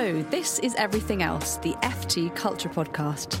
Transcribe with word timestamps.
Hello, 0.00 0.22
this 0.30 0.58
is 0.60 0.74
Everything 0.76 1.22
Else, 1.22 1.58
the 1.58 1.74
FT 1.82 2.34
Culture 2.34 2.70
Podcast. 2.70 3.38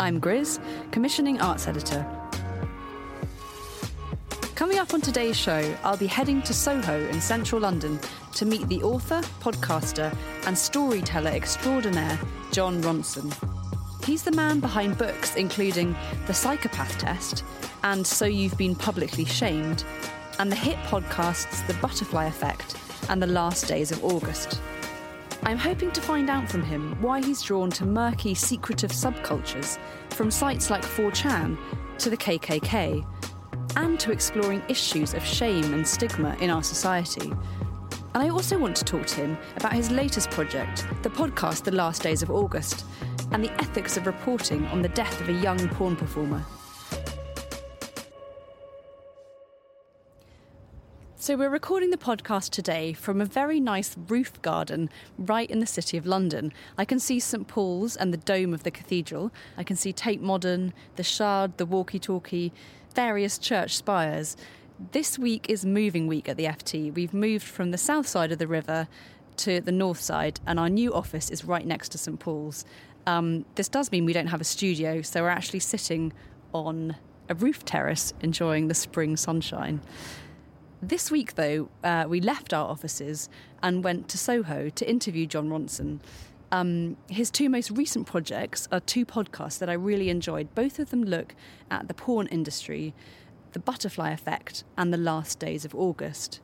I'm 0.00 0.20
Grizz, 0.20 0.60
commissioning 0.90 1.40
arts 1.40 1.68
editor. 1.68 2.04
Coming 4.56 4.80
up 4.80 4.92
on 4.94 5.00
today's 5.00 5.36
show, 5.36 5.62
I'll 5.84 5.96
be 5.96 6.08
heading 6.08 6.42
to 6.42 6.52
Soho 6.52 7.06
in 7.06 7.20
central 7.20 7.60
London 7.60 8.00
to 8.34 8.44
meet 8.44 8.66
the 8.66 8.82
author, 8.82 9.20
podcaster, 9.38 10.12
and 10.44 10.58
storyteller 10.58 11.30
extraordinaire, 11.30 12.18
Jon 12.50 12.82
Ronson. 12.82 13.32
He's 14.04 14.24
the 14.24 14.32
man 14.32 14.58
behind 14.58 14.98
books 14.98 15.36
including 15.36 15.94
The 16.26 16.34
Psychopath 16.34 16.98
Test 16.98 17.44
and 17.84 18.04
So 18.04 18.24
You've 18.24 18.58
Been 18.58 18.74
Publicly 18.74 19.24
Shamed, 19.24 19.84
and 20.40 20.50
the 20.50 20.56
hit 20.56 20.78
podcasts 20.88 21.64
The 21.68 21.74
Butterfly 21.74 22.24
Effect 22.24 22.74
and 23.08 23.22
The 23.22 23.28
Last 23.28 23.68
Days 23.68 23.92
of 23.92 24.04
August. 24.04 24.60
I'm 25.42 25.58
hoping 25.58 25.90
to 25.92 26.00
find 26.00 26.28
out 26.28 26.48
from 26.48 26.62
him 26.62 27.00
why 27.00 27.22
he's 27.22 27.42
drawn 27.42 27.70
to 27.70 27.86
murky, 27.86 28.34
secretive 28.34 28.90
subcultures, 28.90 29.78
from 30.10 30.30
sites 30.30 30.70
like 30.70 30.82
4chan 30.82 31.58
to 31.98 32.10
the 32.10 32.16
KKK, 32.16 33.04
and 33.76 33.98
to 34.00 34.12
exploring 34.12 34.62
issues 34.68 35.14
of 35.14 35.24
shame 35.24 35.72
and 35.72 35.86
stigma 35.86 36.36
in 36.40 36.50
our 36.50 36.62
society. 36.62 37.32
And 38.12 38.22
I 38.22 38.28
also 38.28 38.58
want 38.58 38.76
to 38.76 38.84
talk 38.84 39.06
to 39.06 39.16
him 39.16 39.38
about 39.56 39.72
his 39.72 39.90
latest 39.90 40.30
project, 40.30 40.86
the 41.02 41.10
podcast 41.10 41.64
The 41.64 41.72
Last 41.72 42.02
Days 42.02 42.22
of 42.22 42.30
August, 42.30 42.84
and 43.32 43.42
the 43.42 43.52
ethics 43.60 43.96
of 43.96 44.06
reporting 44.06 44.66
on 44.66 44.82
the 44.82 44.88
death 44.90 45.20
of 45.20 45.28
a 45.28 45.32
young 45.32 45.68
porn 45.70 45.96
performer. 45.96 46.44
So, 51.22 51.36
we're 51.36 51.50
recording 51.50 51.90
the 51.90 51.98
podcast 51.98 52.48
today 52.48 52.94
from 52.94 53.20
a 53.20 53.26
very 53.26 53.60
nice 53.60 53.94
roof 54.08 54.40
garden 54.40 54.88
right 55.18 55.50
in 55.50 55.60
the 55.60 55.66
city 55.66 55.98
of 55.98 56.06
London. 56.06 56.50
I 56.78 56.86
can 56.86 56.98
see 56.98 57.20
St 57.20 57.46
Paul's 57.46 57.94
and 57.94 58.10
the 58.10 58.16
dome 58.16 58.54
of 58.54 58.62
the 58.62 58.70
cathedral. 58.70 59.30
I 59.58 59.62
can 59.62 59.76
see 59.76 59.92
Tate 59.92 60.22
Modern, 60.22 60.72
the 60.96 61.02
Shard, 61.02 61.58
the 61.58 61.66
walkie 61.66 61.98
talkie, 61.98 62.54
various 62.94 63.36
church 63.36 63.76
spires. 63.76 64.34
This 64.92 65.18
week 65.18 65.44
is 65.50 65.62
moving 65.62 66.06
week 66.06 66.26
at 66.26 66.38
the 66.38 66.46
FT. 66.46 66.94
We've 66.94 67.12
moved 67.12 67.44
from 67.44 67.70
the 67.70 67.76
south 67.76 68.06
side 68.06 68.32
of 68.32 68.38
the 68.38 68.46
river 68.46 68.88
to 69.36 69.60
the 69.60 69.72
north 69.72 70.00
side, 70.00 70.40
and 70.46 70.58
our 70.58 70.70
new 70.70 70.94
office 70.94 71.28
is 71.28 71.44
right 71.44 71.66
next 71.66 71.90
to 71.90 71.98
St 71.98 72.18
Paul's. 72.18 72.64
Um, 73.06 73.44
this 73.56 73.68
does 73.68 73.92
mean 73.92 74.06
we 74.06 74.14
don't 74.14 74.28
have 74.28 74.40
a 74.40 74.44
studio, 74.44 75.02
so 75.02 75.20
we're 75.20 75.28
actually 75.28 75.60
sitting 75.60 76.14
on 76.54 76.96
a 77.28 77.34
roof 77.34 77.62
terrace 77.66 78.14
enjoying 78.22 78.68
the 78.68 78.74
spring 78.74 79.18
sunshine. 79.18 79.82
This 80.82 81.10
week, 81.10 81.34
though, 81.34 81.68
uh, 81.84 82.06
we 82.08 82.22
left 82.22 82.54
our 82.54 82.66
offices 82.66 83.28
and 83.62 83.84
went 83.84 84.08
to 84.08 84.18
Soho 84.18 84.70
to 84.70 84.88
interview 84.88 85.26
Jon 85.26 85.50
Ronson. 85.50 86.00
Um, 86.50 86.96
his 87.10 87.30
two 87.30 87.50
most 87.50 87.70
recent 87.70 88.06
projects 88.06 88.66
are 88.72 88.80
two 88.80 89.04
podcasts 89.04 89.58
that 89.58 89.68
I 89.68 89.74
really 89.74 90.08
enjoyed. 90.08 90.54
Both 90.54 90.78
of 90.78 90.88
them 90.88 91.04
look 91.04 91.34
at 91.70 91.86
the 91.88 91.92
porn 91.92 92.28
industry, 92.28 92.94
the 93.52 93.58
butterfly 93.58 94.10
effect, 94.10 94.64
and 94.78 94.90
the 94.90 94.96
last 94.96 95.38
days 95.38 95.66
of 95.66 95.74
August. 95.74 96.40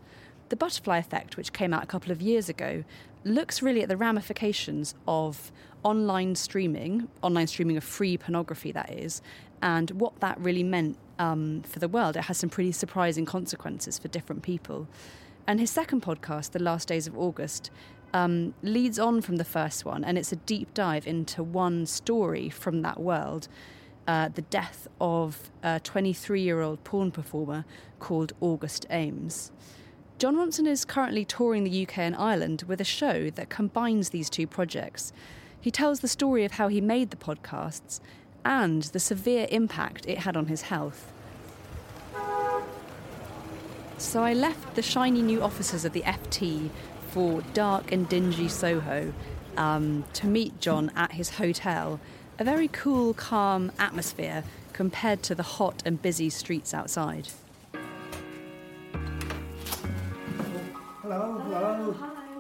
The 0.50 0.56
butterfly 0.56 0.98
effect, 0.98 1.38
which 1.38 1.54
came 1.54 1.72
out 1.72 1.82
a 1.82 1.86
couple 1.86 2.12
of 2.12 2.20
years 2.20 2.50
ago, 2.50 2.84
looks 3.24 3.62
really 3.62 3.82
at 3.82 3.88
the 3.88 3.96
ramifications 3.96 4.94
of 5.08 5.50
online 5.82 6.34
streaming, 6.34 7.08
online 7.22 7.46
streaming 7.46 7.78
of 7.78 7.84
free 7.84 8.18
pornography, 8.18 8.70
that 8.70 8.92
is, 8.92 9.22
and 9.62 9.92
what 9.92 10.20
that 10.20 10.38
really 10.38 10.62
meant 10.62 10.98
um, 11.18 11.62
for 11.62 11.78
the 11.78 11.88
world. 11.88 12.16
It 12.16 12.24
has 12.24 12.38
some 12.38 12.50
pretty 12.50 12.72
surprising 12.72 13.24
consequences 13.24 13.98
for 13.98 14.08
different 14.08 14.42
people. 14.42 14.88
And 15.46 15.60
his 15.60 15.70
second 15.70 16.02
podcast, 16.02 16.50
The 16.52 16.62
Last 16.62 16.88
Days 16.88 17.06
of 17.06 17.16
August, 17.16 17.70
um, 18.12 18.54
leads 18.62 18.98
on 18.98 19.20
from 19.20 19.36
the 19.36 19.44
first 19.44 19.84
one, 19.84 20.04
and 20.04 20.16
it's 20.16 20.32
a 20.32 20.36
deep 20.36 20.72
dive 20.74 21.06
into 21.06 21.42
one 21.42 21.86
story 21.86 22.48
from 22.48 22.82
that 22.82 23.00
world. 23.00 23.48
Uh, 24.06 24.28
the 24.28 24.42
death 24.42 24.86
of 25.00 25.50
a 25.62 25.80
23 25.80 26.40
year 26.40 26.60
old 26.60 26.82
porn 26.84 27.10
performer 27.10 27.64
called 27.98 28.32
August 28.40 28.86
Ames. 28.90 29.50
Jon 30.18 30.36
Ronson 30.36 30.66
is 30.66 30.84
currently 30.84 31.24
touring 31.24 31.64
the 31.64 31.82
UK 31.82 31.98
and 31.98 32.16
Ireland 32.16 32.64
with 32.66 32.80
a 32.80 32.84
show 32.84 33.28
that 33.30 33.50
combines 33.50 34.10
these 34.10 34.30
two 34.30 34.46
projects. 34.46 35.12
He 35.60 35.70
tells 35.70 36.00
the 36.00 36.08
story 36.08 36.44
of 36.44 36.52
how 36.52 36.68
he 36.68 36.80
made 36.80 37.10
the 37.10 37.16
podcasts 37.16 38.00
and 38.46 38.84
the 38.84 39.00
severe 39.00 39.48
impact 39.50 40.06
it 40.06 40.18
had 40.18 40.36
on 40.36 40.46
his 40.46 40.62
health. 40.62 41.12
So 43.98 44.22
I 44.22 44.34
left 44.34 44.76
the 44.76 44.82
shiny 44.82 45.20
new 45.20 45.42
offices 45.42 45.84
of 45.84 45.92
the 45.92 46.02
FT 46.02 46.70
for 47.08 47.42
dark 47.54 47.90
and 47.90 48.08
dingy 48.08 48.46
Soho 48.46 49.12
um, 49.56 50.04
to 50.12 50.28
meet 50.28 50.60
Jon 50.60 50.92
at 50.94 51.12
his 51.12 51.30
hotel. 51.30 51.98
A 52.38 52.44
very 52.44 52.68
cool, 52.68 53.14
calm 53.14 53.72
atmosphere 53.80 54.44
compared 54.72 55.24
to 55.24 55.34
the 55.34 55.42
hot 55.42 55.82
and 55.84 56.00
busy 56.00 56.30
streets 56.30 56.72
outside. 56.72 57.28
Hello, 61.02 61.42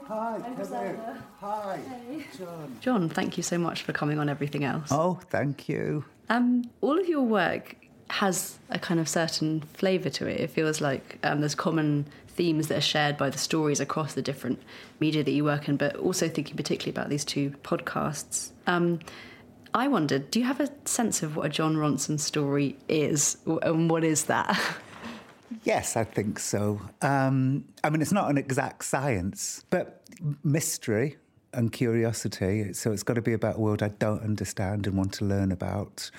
hello. 0.06 0.42
Hi, 0.48 0.48
Kevin. 0.56 1.00
Hi, 1.40 2.24
Jon. 2.38 2.76
Jon, 2.80 3.08
thank 3.08 3.36
you 3.36 3.42
so 3.42 3.58
much 3.58 3.82
for 3.82 3.92
coming 3.92 4.18
on 4.18 4.28
Everything 4.28 4.64
Else. 4.64 4.88
Oh, 4.90 5.18
thank 5.30 5.68
you. 5.68 6.04
Um, 6.28 6.70
all 6.80 6.98
of 6.98 7.08
your 7.08 7.22
work 7.22 7.76
has 8.10 8.58
a 8.70 8.78
kind 8.78 9.00
of 9.00 9.08
certain 9.08 9.62
flavour 9.74 10.10
to 10.10 10.26
it. 10.26 10.40
It 10.40 10.50
feels 10.50 10.80
like 10.80 11.18
um, 11.24 11.40
there's 11.40 11.54
common 11.54 12.06
themes 12.28 12.68
that 12.68 12.78
are 12.78 12.82
shared 12.82 13.16
by 13.16 13.30
the 13.30 13.38
stories 13.38 13.80
across 13.80 14.14
the 14.14 14.22
different 14.22 14.62
media 15.00 15.24
that 15.24 15.30
you 15.30 15.44
work 15.44 15.68
in, 15.68 15.76
but 15.76 15.96
also 15.96 16.28
thinking 16.28 16.56
particularly 16.56 16.90
about 16.90 17.08
these 17.08 17.24
two 17.24 17.50
podcasts. 17.62 18.50
Um, 18.66 19.00
I 19.74 19.88
wondered, 19.88 20.30
do 20.30 20.38
you 20.38 20.44
have 20.46 20.60
a 20.60 20.70
sense 20.84 21.22
of 21.22 21.36
what 21.36 21.46
a 21.46 21.48
Jon 21.48 21.76
Ronson 21.76 22.20
story 22.20 22.76
is, 22.88 23.36
and 23.46 23.90
what 23.90 24.04
is 24.04 24.24
that? 24.24 24.58
Yes, 25.64 25.96
I 25.96 26.04
think 26.04 26.38
so. 26.38 26.80
Um, 27.02 27.64
I 27.84 27.90
mean, 27.90 28.02
it's 28.02 28.12
not 28.12 28.30
an 28.30 28.38
exact 28.38 28.84
science, 28.84 29.64
but 29.70 30.02
mystery 30.42 31.16
and 31.52 31.72
curiosity. 31.72 32.72
So 32.72 32.92
it's 32.92 33.02
got 33.02 33.14
to 33.14 33.22
be 33.22 33.32
about 33.32 33.56
a 33.56 33.60
world 33.60 33.82
I 33.82 33.88
don't 33.88 34.22
understand 34.22 34.86
and 34.86 34.96
want 34.96 35.12
to 35.14 35.24
learn 35.24 35.52
about. 35.52 36.10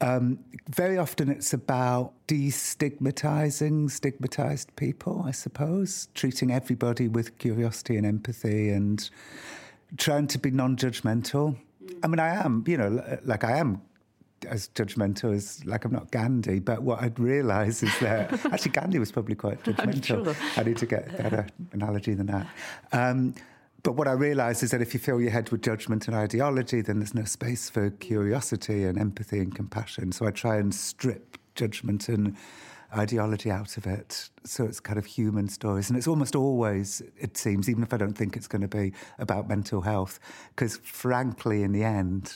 Um, 0.00 0.38
very 0.68 0.96
often 0.96 1.28
it's 1.28 1.52
about 1.52 2.12
destigmatizing 2.28 3.90
stigmatized 3.90 4.74
people, 4.76 5.24
I 5.26 5.32
suppose, 5.32 6.08
treating 6.14 6.52
everybody 6.52 7.08
with 7.08 7.36
curiosity 7.38 7.96
and 7.96 8.06
empathy 8.06 8.70
and 8.70 9.08
trying 9.96 10.28
to 10.28 10.38
be 10.38 10.50
non 10.50 10.76
judgmental. 10.76 11.56
I 12.02 12.06
mean, 12.06 12.20
I 12.20 12.44
am, 12.44 12.64
you 12.66 12.76
know, 12.76 13.18
like 13.24 13.42
I 13.42 13.56
am 13.58 13.82
as 14.46 14.68
judgmental 14.70 15.34
as 15.34 15.64
like 15.64 15.84
I'm 15.84 15.92
not 15.92 16.10
Gandhi, 16.10 16.58
but 16.60 16.82
what 16.82 17.02
I'd 17.02 17.18
realise 17.18 17.82
is 17.82 17.98
that 18.00 18.32
actually 18.52 18.72
Gandhi 18.72 18.98
was 18.98 19.12
probably 19.12 19.34
quite 19.34 19.62
judgmental. 19.62 20.24
Sure. 20.24 20.36
I 20.56 20.62
need 20.64 20.76
to 20.78 20.86
get 20.86 21.08
a 21.08 21.22
better 21.22 21.46
analogy 21.72 22.14
than 22.14 22.26
that. 22.26 22.46
Um, 22.92 23.34
but 23.82 23.92
what 23.92 24.08
I 24.08 24.12
realise 24.12 24.62
is 24.62 24.72
that 24.72 24.82
if 24.82 24.92
you 24.92 25.00
fill 25.00 25.20
your 25.20 25.30
head 25.30 25.50
with 25.50 25.62
judgment 25.62 26.08
and 26.08 26.16
ideology, 26.16 26.80
then 26.80 26.98
there's 26.98 27.14
no 27.14 27.24
space 27.24 27.70
for 27.70 27.90
curiosity 27.90 28.84
and 28.84 28.98
empathy 28.98 29.38
and 29.38 29.54
compassion. 29.54 30.12
So 30.12 30.26
I 30.26 30.30
try 30.30 30.56
and 30.56 30.74
strip 30.74 31.38
judgment 31.54 32.08
and 32.08 32.36
ideology 32.96 33.50
out 33.50 33.76
of 33.76 33.86
it. 33.86 34.30
So 34.44 34.64
it's 34.64 34.80
kind 34.80 34.98
of 34.98 35.06
human 35.06 35.48
stories. 35.48 35.90
And 35.90 35.96
it's 35.96 36.08
almost 36.08 36.34
always, 36.34 37.02
it 37.18 37.36
seems, 37.36 37.68
even 37.68 37.82
if 37.82 37.92
I 37.92 37.96
don't 37.98 38.14
think 38.14 38.36
it's 38.36 38.48
going 38.48 38.62
to 38.62 38.68
be 38.68 38.92
about 39.18 39.48
mental 39.48 39.82
health, 39.82 40.18
because 40.50 40.78
frankly, 40.78 41.62
in 41.62 41.72
the 41.72 41.84
end, 41.84 42.32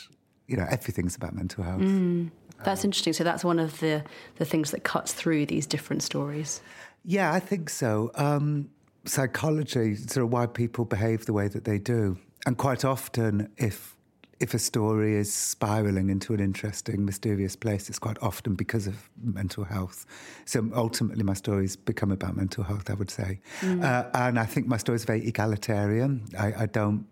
you 0.47 0.57
know, 0.57 0.67
everything's 0.69 1.17
about 1.17 1.35
mental 1.35 1.65
health. 1.65 1.81
Mm, 1.81 2.31
that's 2.65 2.85
um, 2.85 2.89
interesting. 2.89 3.13
So 3.13 3.25
that's 3.25 3.45
one 3.45 3.59
of 3.59 3.81
the, 3.81 4.05
the 4.37 4.45
things 4.45 4.71
that 4.71 4.85
cuts 4.85 5.13
through 5.13 5.47
these 5.47 5.67
different 5.67 6.03
stories. 6.03 6.61
Yeah, 7.05 7.33
I 7.33 7.41
think 7.41 7.71
so. 7.71 8.11
Um, 8.15 8.71
psychology, 9.05 9.97
sort 9.97 10.25
of 10.25 10.33
why 10.33 10.47
people 10.47 10.85
behave 10.85 11.27
the 11.27 11.33
way 11.33 11.49
that 11.49 11.65
they 11.65 11.79
do. 11.79 12.19
and 12.47 12.57
quite 12.57 12.85
often, 12.85 13.53
if 13.57 13.97
if 14.43 14.55
a 14.55 14.59
story 14.59 15.15
is 15.15 15.33
spiraling 15.33 16.11
into 16.11 16.35
an 16.35 16.41
interesting, 16.41 17.05
mysterious 17.05 17.55
place, 17.55 17.89
it's 17.89 18.01
quite 18.01 18.19
often 18.21 18.57
because 18.57 18.89
of 18.89 19.09
mental 19.23 19.63
health. 19.63 20.05
So 20.47 20.69
ultimately, 20.75 21.23
my 21.23 21.35
stories 21.35 21.77
become 21.77 22.11
about 22.11 22.37
mental 22.37 22.65
health, 22.65 22.91
I 22.91 22.95
would 22.95 23.09
say. 23.09 23.39
Mm. 23.61 23.85
Uh, 23.85 24.11
and 24.15 24.41
I 24.41 24.45
think 24.45 24.67
my 24.67 24.79
story 24.79 24.97
is 24.97 25.05
very 25.05 25.25
egalitarian. 25.25 26.27
I, 26.37 26.65
I 26.65 26.67
don't 26.67 27.07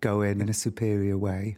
go 0.00 0.20
in 0.20 0.42
in 0.42 0.50
a 0.50 0.52
superior 0.52 1.16
way, 1.16 1.56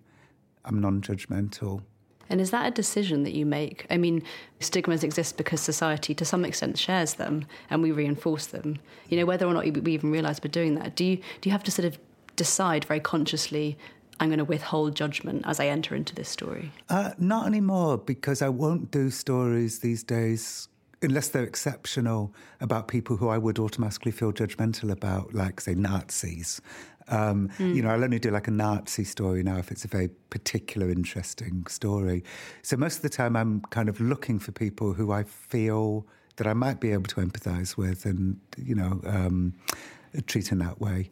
I'm 0.67 0.81
non 0.81 1.01
judgmental. 1.01 1.83
And 2.29 2.41
is 2.41 2.51
that 2.51 2.67
a 2.67 2.71
decision 2.71 3.23
that 3.23 3.35
you 3.35 3.47
make? 3.47 3.87
I 3.89 3.97
mean, 3.97 4.23
stigmas 4.59 5.05
exist 5.05 5.37
because 5.37 5.61
society 5.61 6.13
to 6.15 6.25
some 6.25 6.45
extent 6.45 6.77
shares 6.77 7.15
them 7.15 7.47
and 7.71 7.83
we 7.83 7.93
reinforce 7.93 8.47
them. 8.47 8.79
You 9.09 9.19
know, 9.19 9.27
whether 9.27 9.47
or 9.47 9.55
not 9.55 9.65
we 9.65 9.93
even 9.93 10.11
realize 10.11 10.41
we're 10.43 10.51
doing 10.51 10.75
that. 10.75 10.97
Do 10.97 11.05
you 11.05 11.17
do 11.17 11.49
you 11.49 11.53
have 11.53 11.65
to 11.65 11.71
sort 11.71 11.87
of 11.87 11.99
decide 12.35 12.85
very 12.85 13.01
consciously 13.01 13.79
I'm 14.19 14.29
going 14.29 14.39
to 14.39 14.45
withhold 14.45 14.97
judgment 14.97 15.43
as 15.47 15.61
I 15.61 15.67
enter 15.67 15.95
into 15.95 16.15
this 16.15 16.29
story? 16.29 16.73
Uh, 16.89 17.13
not 17.19 17.47
anymore, 17.47 17.99
because 17.99 18.41
I 18.41 18.49
won't 18.49 18.91
do 18.91 19.11
stories 19.11 19.81
these 19.81 20.03
days 20.03 20.69
unless 21.03 21.29
they're 21.29 21.45
exceptional 21.45 22.35
about 22.61 22.89
people 22.89 23.17
who 23.17 23.29
I 23.29 23.39
would 23.39 23.59
automatically 23.59 24.13
feel 24.13 24.33
judgmental 24.33 24.91
about, 24.91 25.35
like, 25.35 25.61
say, 25.61 25.75
Nazis. 25.75 26.61
Um, 27.09 27.51
mm. 27.59 27.75
You 27.75 27.83
know, 27.83 27.91
I'll 27.91 28.03
only 28.03 28.19
do 28.19 28.31
like 28.31 28.49
a 28.49 28.51
Nazi 28.51 29.05
story 29.05 29.43
now 29.43 29.59
if 29.59 29.71
it's 29.71 29.85
a 29.85 29.89
very 29.89 30.09
particular, 30.31 30.89
interesting 30.91 31.67
story. 31.69 32.25
So 32.63 32.77
most 32.77 32.97
of 32.97 33.03
the 33.03 33.09
time, 33.09 33.37
I'm 33.37 33.61
kind 33.71 33.89
of 33.89 34.01
looking 34.01 34.39
for 34.39 34.53
people 34.53 34.93
who 34.93 35.13
I 35.13 35.23
feel 35.23 36.07
that 36.37 36.47
I 36.47 36.53
might 36.53 36.81
be 36.81 36.93
able 36.93 37.05
to 37.05 37.21
empathise 37.21 37.77
with 37.77 38.07
and, 38.07 38.41
you 38.57 38.75
know, 38.75 39.01
um, 39.07 39.55
treat 40.27 40.51
in 40.51 40.59
that 40.59 40.81
way. 40.81 41.11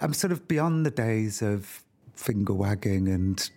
I'm 0.00 0.14
sort 0.14 0.32
of 0.32 0.48
beyond 0.48 0.84
the 0.84 0.90
days 0.90 1.42
of 1.42 1.84
finger 2.14 2.54
wagging 2.54 3.06
and 3.08 3.50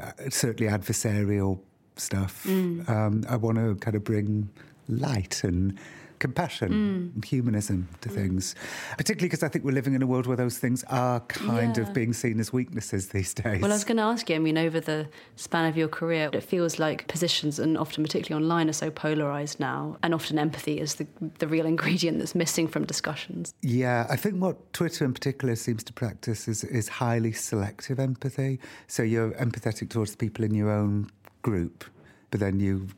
uh, 0.00 0.12
certainly 0.30 0.72
adversarial 0.72 1.60
stuff. 1.96 2.44
Mm. 2.44 2.88
Um, 2.88 3.24
I 3.28 3.36
want 3.36 3.58
to 3.58 3.74
kind 3.76 3.96
of 3.96 4.04
bring 4.04 4.48
light 4.90 5.44
and 5.44 5.78
compassion 6.20 6.68
mm. 6.68 7.14
and 7.14 7.24
humanism 7.24 7.88
to 8.02 8.08
mm. 8.08 8.14
things, 8.14 8.54
particularly 8.96 9.28
because 9.28 9.42
I 9.42 9.48
think 9.48 9.64
we're 9.64 9.72
living 9.72 9.94
in 9.94 10.02
a 10.02 10.06
world 10.06 10.26
where 10.26 10.36
those 10.36 10.58
things 10.58 10.84
are 10.84 11.20
kind 11.20 11.76
yeah. 11.76 11.82
of 11.82 11.92
being 11.92 12.12
seen 12.12 12.38
as 12.38 12.52
weaknesses 12.52 13.08
these 13.08 13.34
days. 13.34 13.60
Well, 13.60 13.72
I 13.72 13.74
was 13.74 13.84
going 13.84 13.96
to 13.96 14.04
ask 14.04 14.30
you, 14.30 14.36
I 14.36 14.38
mean, 14.38 14.58
over 14.58 14.78
the 14.78 15.08
span 15.34 15.64
of 15.64 15.76
your 15.76 15.88
career, 15.88 16.30
it 16.32 16.44
feels 16.44 16.78
like 16.78 17.08
positions, 17.08 17.58
and 17.58 17.76
often 17.76 18.04
particularly 18.04 18.44
online, 18.44 18.68
are 18.68 18.74
so 18.74 18.90
polarised 18.90 19.58
now, 19.58 19.96
and 20.02 20.14
often 20.14 20.38
empathy 20.38 20.78
is 20.78 20.96
the, 20.96 21.06
the 21.38 21.48
real 21.48 21.66
ingredient 21.66 22.18
that's 22.18 22.34
missing 22.34 22.68
from 22.68 22.84
discussions. 22.84 23.52
Yeah, 23.62 24.06
I 24.08 24.16
think 24.16 24.36
what 24.40 24.72
Twitter 24.72 25.04
in 25.04 25.14
particular 25.14 25.56
seems 25.56 25.82
to 25.84 25.92
practice 25.92 26.46
is, 26.46 26.62
is 26.64 26.88
highly 26.88 27.32
selective 27.32 27.98
empathy. 27.98 28.60
So 28.86 29.02
you're 29.02 29.32
empathetic 29.32 29.88
towards 29.88 30.12
the 30.12 30.18
people 30.18 30.44
in 30.44 30.54
your 30.54 30.70
own 30.70 31.10
group 31.42 31.84
but 32.30 32.40
then 32.40 32.60
you 32.60 32.88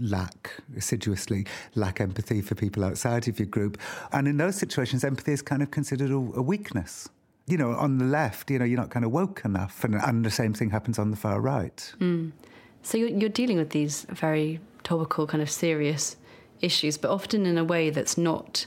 lack, 0.00 0.52
assiduously 0.76 1.46
lack 1.74 2.00
empathy 2.00 2.40
for 2.40 2.54
people 2.54 2.84
outside 2.84 3.28
of 3.28 3.38
your 3.38 3.46
group. 3.46 3.78
And 4.12 4.28
in 4.28 4.36
those 4.36 4.56
situations, 4.56 5.04
empathy 5.04 5.32
is 5.32 5.42
kind 5.42 5.62
of 5.62 5.70
considered 5.70 6.10
a, 6.10 6.14
a 6.14 6.42
weakness. 6.42 7.08
You 7.46 7.56
know, 7.56 7.72
on 7.72 7.98
the 7.98 8.04
left, 8.04 8.50
you 8.50 8.58
know, 8.58 8.64
you're 8.64 8.78
not 8.78 8.90
kind 8.90 9.04
of 9.04 9.12
woke 9.12 9.42
enough. 9.44 9.84
And, 9.84 9.94
and 9.94 10.24
the 10.24 10.30
same 10.30 10.52
thing 10.52 10.70
happens 10.70 10.98
on 10.98 11.10
the 11.10 11.16
far 11.16 11.40
right. 11.40 11.94
Mm. 12.00 12.32
So 12.82 12.98
you're, 12.98 13.08
you're 13.08 13.28
dealing 13.28 13.56
with 13.56 13.70
these 13.70 14.06
very 14.10 14.60
topical, 14.82 15.26
kind 15.26 15.42
of 15.42 15.50
serious 15.50 16.16
issues, 16.60 16.98
but 16.98 17.10
often 17.10 17.46
in 17.46 17.58
a 17.58 17.64
way 17.64 17.90
that's 17.90 18.16
not 18.18 18.66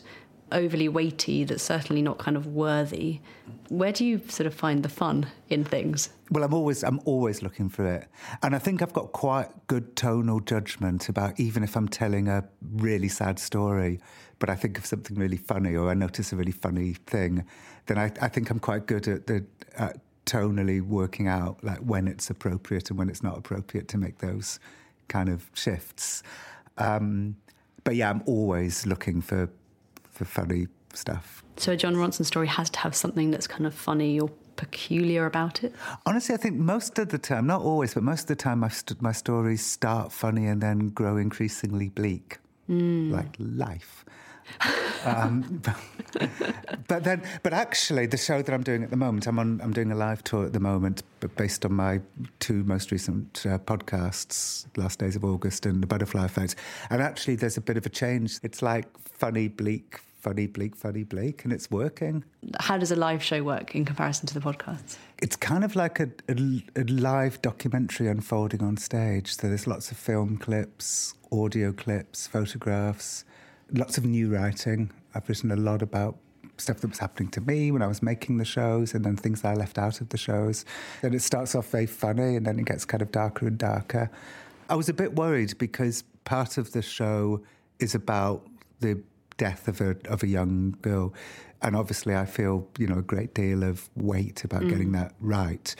overly 0.52 0.88
weighty, 0.88 1.44
that's 1.44 1.64
certainly 1.64 2.02
not 2.02 2.18
kind 2.18 2.38
of 2.38 2.48
worthy. 2.48 3.20
Where 3.70 3.92
do 3.92 4.06
you 4.06 4.22
sort 4.28 4.48
of 4.48 4.54
find 4.54 4.84
the 4.84 4.90
fun 4.90 5.28
in 5.50 5.64
things? 5.64 6.10
Well, 6.32 6.44
I'm 6.44 6.54
always 6.54 6.84
I'm 6.84 7.00
always 7.06 7.42
looking 7.42 7.70
for 7.70 7.86
it, 7.86 8.08
and 8.44 8.56
I 8.56 8.60
think 8.60 8.82
I've 8.82 8.94
got 8.94 9.12
quite 9.12 9.50
good 9.68 9.96
tonal 9.96 10.40
judgment 10.40 11.10
about 11.10 11.40
even 11.40 11.64
if 11.64 11.76
I'm 11.76 11.88
telling 11.88 12.28
a 12.28 12.44
really 12.74 13.10
sad 13.10 13.40
story, 13.40 14.00
but 14.40 14.50
I 14.50 14.56
think 14.56 14.78
of 14.78 14.86
something 14.86 15.18
really 15.18 15.38
funny 15.38 15.76
or 15.76 15.90
I 15.90 15.94
notice 15.94 16.32
a 16.34 16.36
really 16.36 16.52
funny 16.52 16.94
thing, 16.94 17.46
then 17.88 17.98
I, 17.98 18.12
I 18.22 18.28
think 18.28 18.50
I'm 18.50 18.60
quite 18.60 18.86
good 18.86 19.08
at 19.08 19.28
the 19.28 19.46
at 19.78 20.00
tonally 20.26 20.82
working 20.82 21.28
out 21.28 21.64
like 21.64 21.80
when 21.80 22.08
it's 22.08 22.30
appropriate 22.30 22.90
and 22.90 23.00
when 23.00 23.10
it's 23.10 23.24
not 23.24 23.38
appropriate 23.38 23.88
to 23.88 23.98
make 23.98 24.20
those 24.20 24.60
kind 25.08 25.28
of 25.28 25.50
shifts. 25.54 26.22
Um, 26.78 27.36
but 27.84 27.96
yeah, 27.96 28.10
I'm 28.10 28.24
always 28.26 28.86
looking 28.86 29.22
for 29.22 29.50
for 30.20 30.26
funny 30.26 30.68
stuff. 30.94 31.44
So 31.56 31.72
a 31.72 31.78
Jon 31.78 31.96
Ronson 31.96 32.26
story 32.26 32.48
has 32.48 32.70
to 32.72 32.80
have 32.80 32.94
something 32.94 33.32
that's 33.32 33.48
kind 33.48 33.66
of 33.66 33.74
funny 33.74 34.20
or 34.20 34.30
peculiar 34.58 35.26
about 35.26 35.64
it? 35.64 35.74
Honestly, 36.06 36.36
I 36.36 36.38
think 36.38 36.58
most 36.58 37.00
of 37.00 37.08
the 37.08 37.18
time, 37.18 37.48
not 37.48 37.62
always, 37.62 37.94
but 37.94 38.04
most 38.04 38.24
of 38.24 38.28
the 38.28 38.36
time, 38.36 38.60
my, 38.60 38.68
st- 38.68 39.02
my 39.02 39.14
stories 39.14 39.66
start 39.66 40.12
funny 40.12 40.46
and 40.46 40.62
then 40.62 40.90
grow 40.90 41.16
increasingly 41.16 41.88
bleak, 41.88 42.40
mm. 42.70 43.10
like 43.12 43.34
life. 43.40 44.04
um, 45.06 45.62
but 46.90 47.04
then, 47.06 47.22
but 47.44 47.54
actually, 47.54 48.08
the 48.08 48.18
show 48.18 48.42
that 48.42 48.54
I'm 48.54 48.64
doing 48.64 48.84
at 48.84 48.90
the 48.90 48.98
moment, 48.98 49.28
I'm 49.28 49.40
on. 49.40 49.62
I'm 49.64 49.72
doing 49.72 49.92
a 49.92 49.96
live 49.96 50.24
tour 50.24 50.46
at 50.46 50.54
the 50.54 50.60
moment, 50.60 51.04
but 51.20 51.34
based 51.38 51.64
on 51.64 51.74
my 51.74 52.02
two 52.40 52.64
most 52.64 52.92
recent 52.92 53.46
uh, 53.46 53.60
podcasts, 53.60 54.66
Last 54.76 55.00
Days 55.00 55.16
of 55.16 55.24
August 55.24 55.66
and 55.66 55.84
The 55.84 55.88
Butterfly 55.88 56.26
Effect. 56.26 56.56
And 56.90 57.02
actually, 57.02 57.36
there's 57.36 57.58
a 57.58 57.62
bit 57.62 57.78
of 57.78 57.86
a 57.86 57.90
change. 57.90 58.40
It's 58.42 58.62
like 58.62 58.88
funny, 59.08 59.48
bleak, 59.50 60.00
funny, 60.30 60.48
bleak, 60.48 60.76
funny, 60.76 61.04
bleak, 61.04 61.44
and 61.44 61.52
it's 61.52 61.72
working. 61.72 62.24
How 62.60 62.78
does 62.78 62.92
a 62.92 62.96
live 62.96 63.24
show 63.24 63.44
work 63.44 63.76
in 63.76 63.86
comparison 63.86 64.28
to 64.28 64.34
the 64.34 64.40
podcast? 64.40 64.98
It's 65.22 65.36
kind 65.36 65.64
of 65.64 65.76
like 65.76 66.00
a, 66.00 66.10
a, 66.28 66.64
a 66.76 66.84
live 66.84 67.42
documentary 67.42 68.08
unfolding 68.08 68.62
on 68.62 68.78
stage. 68.78 69.36
So 69.36 69.48
there's 69.48 69.68
lots 69.68 69.92
of 69.92 69.98
film 69.98 70.38
clips, 70.38 71.14
audio 71.32 71.72
clips, 71.72 72.28
photographs 72.28 73.26
lots 73.74 73.98
of 73.98 74.06
new 74.06 74.34
writing. 74.34 74.92
I've 75.14 75.28
written 75.28 75.52
a 75.52 75.56
lot 75.56 75.82
about 75.82 76.18
stuff 76.58 76.80
that 76.82 76.90
was 76.90 77.00
happening 77.00 77.30
to 77.30 77.42
me 77.42 77.72
when 77.72 77.82
I 77.82 77.88
was 77.88 78.04
making 78.04 78.38
the 78.38 78.46
shows 78.46 78.94
and 78.94 79.06
then 79.06 79.16
things 79.16 79.42
that 79.42 79.50
I 79.50 79.54
left 79.54 79.78
out 79.78 80.02
of 80.02 80.10
the 80.10 80.18
shows. 80.18 80.66
And 81.02 81.16
it 81.16 81.22
starts 81.22 81.56
off 81.56 81.70
very 81.70 81.86
funny 81.86 82.36
and 82.36 82.46
then 82.46 82.60
it 82.60 82.66
gets 82.66 82.86
kind 82.86 83.02
of 83.02 83.12
darker 83.12 83.48
and 83.48 83.58
darker. 83.58 84.10
I 84.70 84.76
was 84.76 84.90
a 84.90 84.94
bit 84.94 85.16
worried 85.16 85.58
because 85.58 86.04
part 86.26 86.58
of 86.58 86.72
the 86.72 86.82
show 86.82 87.42
is 87.80 87.96
about 87.96 88.46
the 88.82 89.02
death 89.40 89.68
of 89.68 89.82
a 89.82 89.96
of 90.08 90.22
a 90.22 90.28
young 90.28 90.78
girl 90.82 91.14
and 91.62 91.76
obviously 91.76 92.16
I 92.16 92.26
feel 92.26 92.68
you 92.78 92.88
know 92.88 93.00
a 93.00 93.02
great 93.02 93.34
deal 93.34 93.64
of 93.64 93.90
weight 93.96 94.44
about 94.44 94.62
mm. 94.62 94.70
getting 94.70 94.92
that 94.94 95.14
right. 95.20 95.76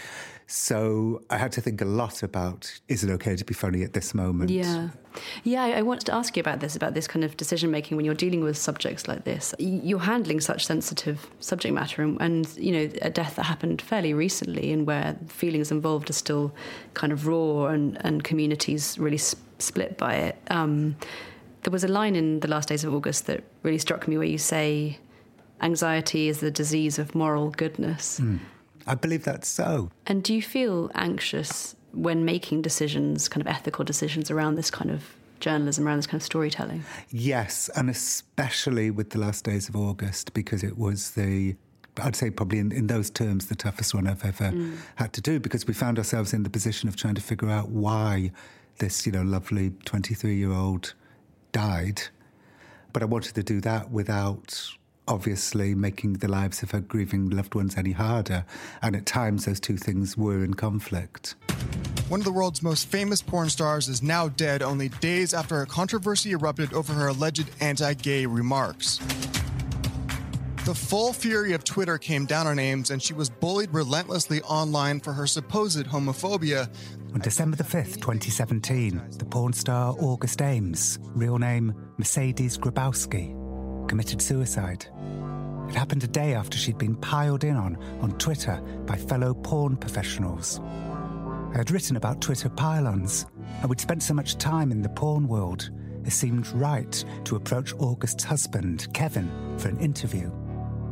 So 0.52 1.22
I 1.30 1.38
had 1.38 1.52
to 1.54 1.62
think 1.62 1.80
a 1.80 1.86
lot 1.86 2.24
about 2.24 2.80
is 2.88 3.04
it 3.04 3.12
okay 3.12 3.36
to 3.36 3.46
be 3.46 3.54
funny 3.54 3.84
at 3.84 3.94
this 3.94 4.16
moment? 4.16 4.50
Yeah. 4.50 4.90
Yeah, 5.44 5.64
I 5.64 5.82
wanted 5.82 6.06
to 6.08 6.14
ask 6.14 6.36
you 6.36 6.42
about 6.42 6.60
this, 6.60 6.76
about 6.76 6.94
this 6.94 7.08
kind 7.08 7.24
of 7.24 7.38
decision 7.38 7.70
making 7.70 7.98
when 7.98 8.06
you're 8.06 8.16
dealing 8.16 8.44
with 8.44 8.58
subjects 8.58 9.08
like 9.08 9.26
this. 9.26 9.54
You're 9.60 10.00
handling 10.00 10.40
such 10.40 10.66
sensitive 10.66 11.30
subject 11.40 11.74
matter 11.74 12.02
and, 12.02 12.20
and, 12.22 12.58
you 12.58 12.72
know, 12.72 12.90
a 13.02 13.10
death 13.10 13.36
that 13.36 13.44
happened 13.44 13.82
fairly 13.82 14.14
recently 14.14 14.72
and 14.72 14.88
where 14.88 15.18
feelings 15.28 15.72
involved 15.72 16.10
are 16.10 16.14
still 16.14 16.54
kind 16.94 17.12
of 17.12 17.28
raw 17.28 17.68
and, 17.68 18.04
and 18.04 18.24
communities 18.24 18.98
really 18.98 19.18
split 19.18 19.98
by 19.98 20.16
it. 20.16 20.38
Um, 20.50 20.96
there 21.64 21.72
was 21.72 21.84
a 21.84 21.88
line 21.88 22.16
in 22.16 22.40
the 22.40 22.48
last 22.48 22.70
days 22.70 22.84
of 22.84 22.94
August 22.94 23.28
that 23.28 23.44
really 23.64 23.78
struck 23.78 24.08
me 24.08 24.18
where 24.18 24.28
you 24.28 24.38
say, 24.38 25.00
anxiety 25.62 26.30
is 26.30 26.40
the 26.40 26.52
disease 26.52 27.00
of 27.00 27.16
moral 27.16 27.52
goodness. 27.52 28.20
Mm. 28.20 28.40
I 28.88 28.96
believe 28.96 29.24
that's 29.24 29.48
so. 29.48 29.92
And 30.08 30.24
do 30.24 30.34
you 30.34 30.42
feel 30.42 30.90
anxious 30.96 31.76
when 31.92 32.26
making 32.26 32.62
decisions, 32.62 33.28
kind 33.28 33.42
of 33.42 33.48
ethical 33.48 33.84
decisions 33.84 34.32
around 34.32 34.56
this 34.56 34.72
kind 34.72 34.90
of 34.90 35.04
journalism, 35.40 35.88
around 35.88 35.98
this 35.98 36.08
kind 36.08 36.22
of 36.22 36.26
storytelling? 36.26 36.84
Yes, 37.10 37.70
and 37.76 37.90
especially 37.90 38.92
with 38.92 39.12
the 39.12 39.20
last 39.20 39.44
days 39.44 39.70
of 39.70 39.76
August, 39.76 40.34
because 40.34 40.64
it 40.64 40.78
was 40.78 41.12
the 41.12 41.56
I'd 42.02 42.16
say 42.16 42.30
probably 42.30 42.60
in, 42.60 42.72
in 42.72 42.88
those 42.88 43.10
terms 43.10 43.48
the 43.48 43.56
toughest 43.56 43.94
one 43.94 44.08
I've 44.08 44.24
ever 44.24 44.52
mm. 44.52 44.78
had 44.96 45.12
to 45.14 45.22
do 45.22 45.38
because 45.38 45.68
we 45.68 45.74
found 45.74 45.98
ourselves 45.98 46.34
in 46.34 46.44
the 46.44 46.50
position 46.50 46.88
of 46.88 46.96
trying 46.96 47.16
to 47.16 47.22
figure 47.22 47.50
out 47.50 47.70
why 47.70 48.32
this, 48.78 49.06
you 49.06 49.12
know, 49.12 49.22
lovely 49.22 49.72
23 49.84 50.36
year 50.36 50.52
old 50.52 50.94
died. 51.52 52.02
But 52.94 53.04
I 53.04 53.06
wanted 53.06 53.36
to 53.36 53.44
do 53.44 53.62
that 53.62 53.92
without 53.92 54.76
obviously 55.08 55.74
making 55.74 56.14
the 56.14 56.28
lives 56.28 56.62
of 56.62 56.72
her 56.72 56.80
grieving 56.80 57.30
loved 57.30 57.56
ones 57.56 57.76
any 57.76 57.92
harder. 57.92 58.46
And 58.82 58.96
at 58.96 59.06
times, 59.06 59.46
those 59.46 59.60
two 59.60 59.78
things 59.78 60.16
were 60.16 60.44
in 60.44 60.54
conflict. 60.54 61.36
One 62.08 62.22
of 62.22 62.26
the 62.26 62.32
world's 62.32 62.64
most 62.64 62.88
famous 62.88 63.22
porn 63.22 63.50
stars 63.50 63.88
is 63.88 64.02
now 64.02 64.30
dead 64.30 64.62
only 64.62 64.90
days 64.90 65.34
after 65.34 65.62
a 65.62 65.66
controversy 65.66 66.32
erupted 66.32 66.74
over 66.74 66.94
her 66.94 67.08
alleged 67.08 67.50
anti 67.60 67.94
gay 67.94 68.26
remarks. 68.26 69.00
The 70.70 70.76
full 70.76 71.14
fury 71.14 71.54
of 71.54 71.64
Twitter 71.64 71.98
came 71.98 72.28
down 72.28 72.46
on 72.46 72.60
Ames, 72.60 72.92
and 72.92 73.02
she 73.02 73.16
was 73.16 73.28
bullied 73.28 73.74
relentlessly 73.74 74.44
online 74.44 75.00
for 75.00 75.14
her 75.14 75.26
supposed 75.26 75.88
homophobia. 75.88 76.70
On 77.16 77.20
December 77.20 77.58
the 77.58 77.64
5th, 77.64 77.96
2017, 77.96 79.02
the 79.18 79.26
porn 79.26 79.52
star 79.52 79.96
August 79.98 80.44
Ames, 80.44 81.00
real 81.02 81.40
name 81.40 81.74
Mercedes 81.98 82.56
Grabowski, 82.56 83.34
committed 83.90 84.22
suicide. 84.22 84.86
It 85.70 85.74
happened 85.74 86.04
a 86.04 86.08
day 86.08 86.36
after 86.36 86.56
she'd 86.56 86.78
been 86.78 86.98
piled 86.98 87.44
in 87.44 87.56
on 87.56 87.76
on 88.00 88.16
Twitter 88.20 88.62
by 88.86 88.96
fellow 88.96 89.34
porn 89.34 89.76
professionals. 89.76 90.60
I 91.52 91.58
had 91.58 91.72
written 91.72 91.96
about 91.96 92.22
Twitter 92.22 92.48
pile-ons, 92.48 93.26
and 93.62 93.72
we'd 93.72 93.82
spent 93.82 94.04
so 94.04 94.14
much 94.14 94.38
time 94.38 94.72
in 94.72 94.84
the 94.84 94.90
porn 94.90 95.28
world, 95.28 95.72
it 96.06 96.12
seemed 96.12 96.48
right 96.50 97.04
to 97.26 97.38
approach 97.38 97.74
August's 97.80 98.24
husband, 98.24 98.88
Kevin, 98.94 99.32
for 99.58 99.68
an 99.70 99.80
interview. 99.80 100.32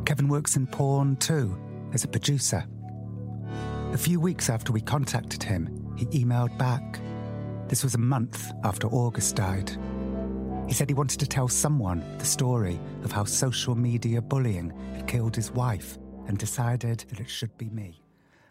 Kevin 0.08 0.28
works 0.28 0.56
in 0.56 0.66
porn 0.66 1.16
too, 1.16 1.54
as 1.92 2.02
a 2.02 2.08
producer. 2.08 2.64
A 3.92 3.98
few 3.98 4.18
weeks 4.18 4.48
after 4.48 4.72
we 4.72 4.80
contacted 4.80 5.42
him, 5.42 5.92
he 5.98 6.06
emailed 6.06 6.56
back. 6.56 6.98
This 7.68 7.84
was 7.84 7.94
a 7.94 7.98
month 7.98 8.50
after 8.64 8.88
August 8.88 9.36
died. 9.36 9.70
He 10.66 10.72
said 10.72 10.88
he 10.88 10.94
wanted 10.94 11.20
to 11.20 11.26
tell 11.26 11.46
someone 11.46 12.02
the 12.16 12.24
story 12.24 12.80
of 13.04 13.12
how 13.12 13.24
social 13.24 13.74
media 13.74 14.22
bullying 14.22 14.72
had 14.94 15.06
killed 15.06 15.36
his 15.36 15.50
wife 15.50 15.98
and 16.26 16.38
decided 16.38 17.04
that 17.10 17.20
it 17.20 17.28
should 17.28 17.54
be 17.58 17.68
me. 17.68 18.00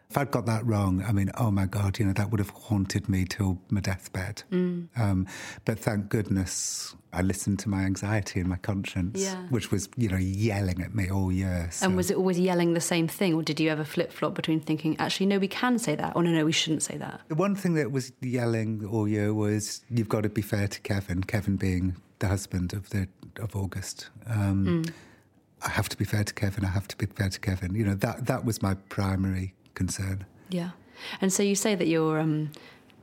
If 0.10 0.18
I'd 0.18 0.32
got 0.32 0.46
that 0.46 0.66
wrong, 0.66 1.04
I 1.06 1.12
mean, 1.12 1.32
oh 1.38 1.52
my 1.52 1.66
God, 1.66 2.00
you 2.00 2.06
know, 2.06 2.14
that 2.14 2.32
would 2.32 2.40
have 2.40 2.50
haunted 2.50 3.10
me 3.10 3.26
till 3.26 3.62
my 3.70 3.82
deathbed. 3.82 4.44
Mm. 4.52 4.88
Um, 4.98 5.28
but 5.66 5.78
thank 5.80 6.08
goodness 6.08 6.96
I 7.12 7.22
listened 7.22 7.60
to 7.60 7.70
my 7.70 7.82
anxiety 7.84 8.40
and 8.40 8.48
my 8.48 8.56
conscience, 8.56 9.20
yeah. 9.20 9.36
which 9.50 9.70
was, 9.70 9.90
you 9.98 10.08
know, 10.08 10.18
yelling 10.18 10.82
at 10.82 10.96
me 10.96 11.10
all 11.10 11.30
year. 11.32 11.68
So. 11.72 11.86
And 11.88 11.98
was 11.98 12.10
it 12.10 12.16
always 12.16 12.40
yelling 12.40 12.74
the 12.74 12.80
same 12.80 13.10
thing, 13.10 13.34
or 13.34 13.44
did 13.44 13.60
you 13.60 13.70
ever 13.70 13.84
flip 13.84 14.14
flop 14.14 14.34
between 14.34 14.62
thinking, 14.62 14.96
actually, 14.98 15.26
no, 15.26 15.40
we 15.40 15.48
can 15.50 15.78
say 15.78 15.96
that, 15.96 16.16
or 16.16 16.24
no, 16.24 16.32
no, 16.32 16.46
we 16.46 16.54
shouldn't 16.54 16.84
say 16.84 16.96
that? 16.98 17.22
The 17.28 17.36
one 17.36 17.56
thing 17.56 17.74
that 17.74 17.92
was 17.92 18.14
yelling 18.22 18.86
all 18.86 19.10
year 19.10 19.34
was, 19.34 19.84
you've 19.90 20.10
got 20.10 20.24
to 20.24 20.30
be 20.30 20.42
fair 20.42 20.70
to 20.70 20.80
Kevin, 20.82 21.24
Kevin 21.24 21.58
being 21.58 21.98
the 22.20 22.28
husband 22.28 22.74
of 22.74 22.90
the 22.92 23.08
of 23.40 23.56
August. 23.56 24.10
Um, 24.26 24.84
mm. 24.84 24.94
I 25.64 25.70
have 25.70 25.90
to 25.90 25.98
be 25.98 26.06
fair 26.06 26.24
to 26.24 26.34
Kevin. 26.34 26.66
I 26.66 26.70
have 26.70 26.88
to 26.88 26.98
be 26.98 27.06
fair 27.08 27.30
to 27.30 27.40
Kevin. 27.40 27.76
You 27.76 27.86
know 27.86 27.96
that 27.96 28.26
that 28.26 28.46
was 28.46 28.62
my 28.62 28.76
primary 28.90 29.54
concern. 29.78 30.26
Yeah, 30.50 30.72
and 31.22 31.32
so 31.32 31.44
you 31.44 31.56
say 31.56 31.76
that 31.76 31.88
you're 31.88 32.20
um, 32.20 32.52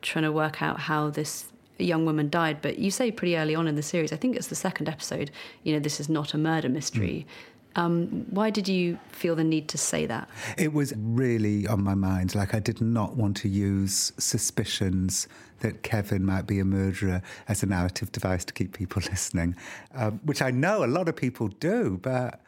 trying 0.02 0.24
to 0.24 0.32
work 0.32 0.62
out 0.62 0.80
how 0.80 1.10
this 1.10 1.46
young 1.78 2.04
woman 2.04 2.28
died, 2.30 2.58
but 2.62 2.78
you 2.78 2.90
say 2.90 3.10
pretty 3.10 3.36
early 3.36 3.54
on 3.54 3.66
in 3.66 3.74
the 3.74 3.82
series, 3.82 4.12
I 4.12 4.16
think 4.16 4.36
it's 4.36 4.48
the 4.48 4.54
second 4.54 4.88
episode. 4.88 5.30
You 5.62 5.74
know, 5.74 5.80
this 5.80 6.00
is 6.00 6.08
not 6.08 6.34
a 6.34 6.38
murder 6.38 6.68
mystery. 6.68 7.26
Mm. 7.26 7.30
Um, 7.76 8.26
why 8.30 8.50
did 8.50 8.68
you 8.68 8.98
feel 9.10 9.34
the 9.34 9.42
need 9.42 9.66
to 9.68 9.78
say 9.78 10.06
that? 10.06 10.28
It 10.56 10.72
was 10.72 10.92
really 10.96 11.66
on 11.66 11.82
my 11.82 11.94
mind. 11.94 12.34
Like, 12.34 12.54
I 12.54 12.60
did 12.60 12.80
not 12.80 13.16
want 13.16 13.36
to 13.38 13.48
use 13.48 14.12
suspicions 14.16 15.26
that 15.60 15.82
Kevin 15.82 16.24
might 16.24 16.46
be 16.46 16.60
a 16.60 16.64
murderer 16.64 17.20
as 17.48 17.64
a 17.64 17.66
narrative 17.66 18.12
device 18.12 18.44
to 18.44 18.52
keep 18.52 18.74
people 18.74 19.02
listening, 19.10 19.56
um, 19.94 20.20
which 20.24 20.40
I 20.40 20.50
know 20.50 20.84
a 20.84 20.86
lot 20.86 21.08
of 21.08 21.16
people 21.16 21.48
do, 21.48 21.98
but. 22.02 22.40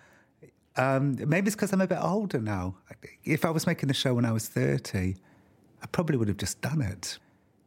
Um, 0.77 1.17
maybe 1.27 1.47
it's 1.47 1.57
because 1.57 1.73
I'm 1.73 1.81
a 1.81 1.87
bit 1.87 1.99
older 2.01 2.41
now. 2.41 2.77
If 3.25 3.45
I 3.45 3.51
was 3.51 3.67
making 3.67 3.89
the 3.89 3.95
show 3.95 4.15
when 4.15 4.25
I 4.25 4.33
was 4.33 4.49
30, 4.49 5.17
I 5.83 5.87
probably 5.87 6.17
would 6.17 6.29
have 6.29 6.37
just 6.37 6.61
done 6.61 6.83
it. 6.83 7.19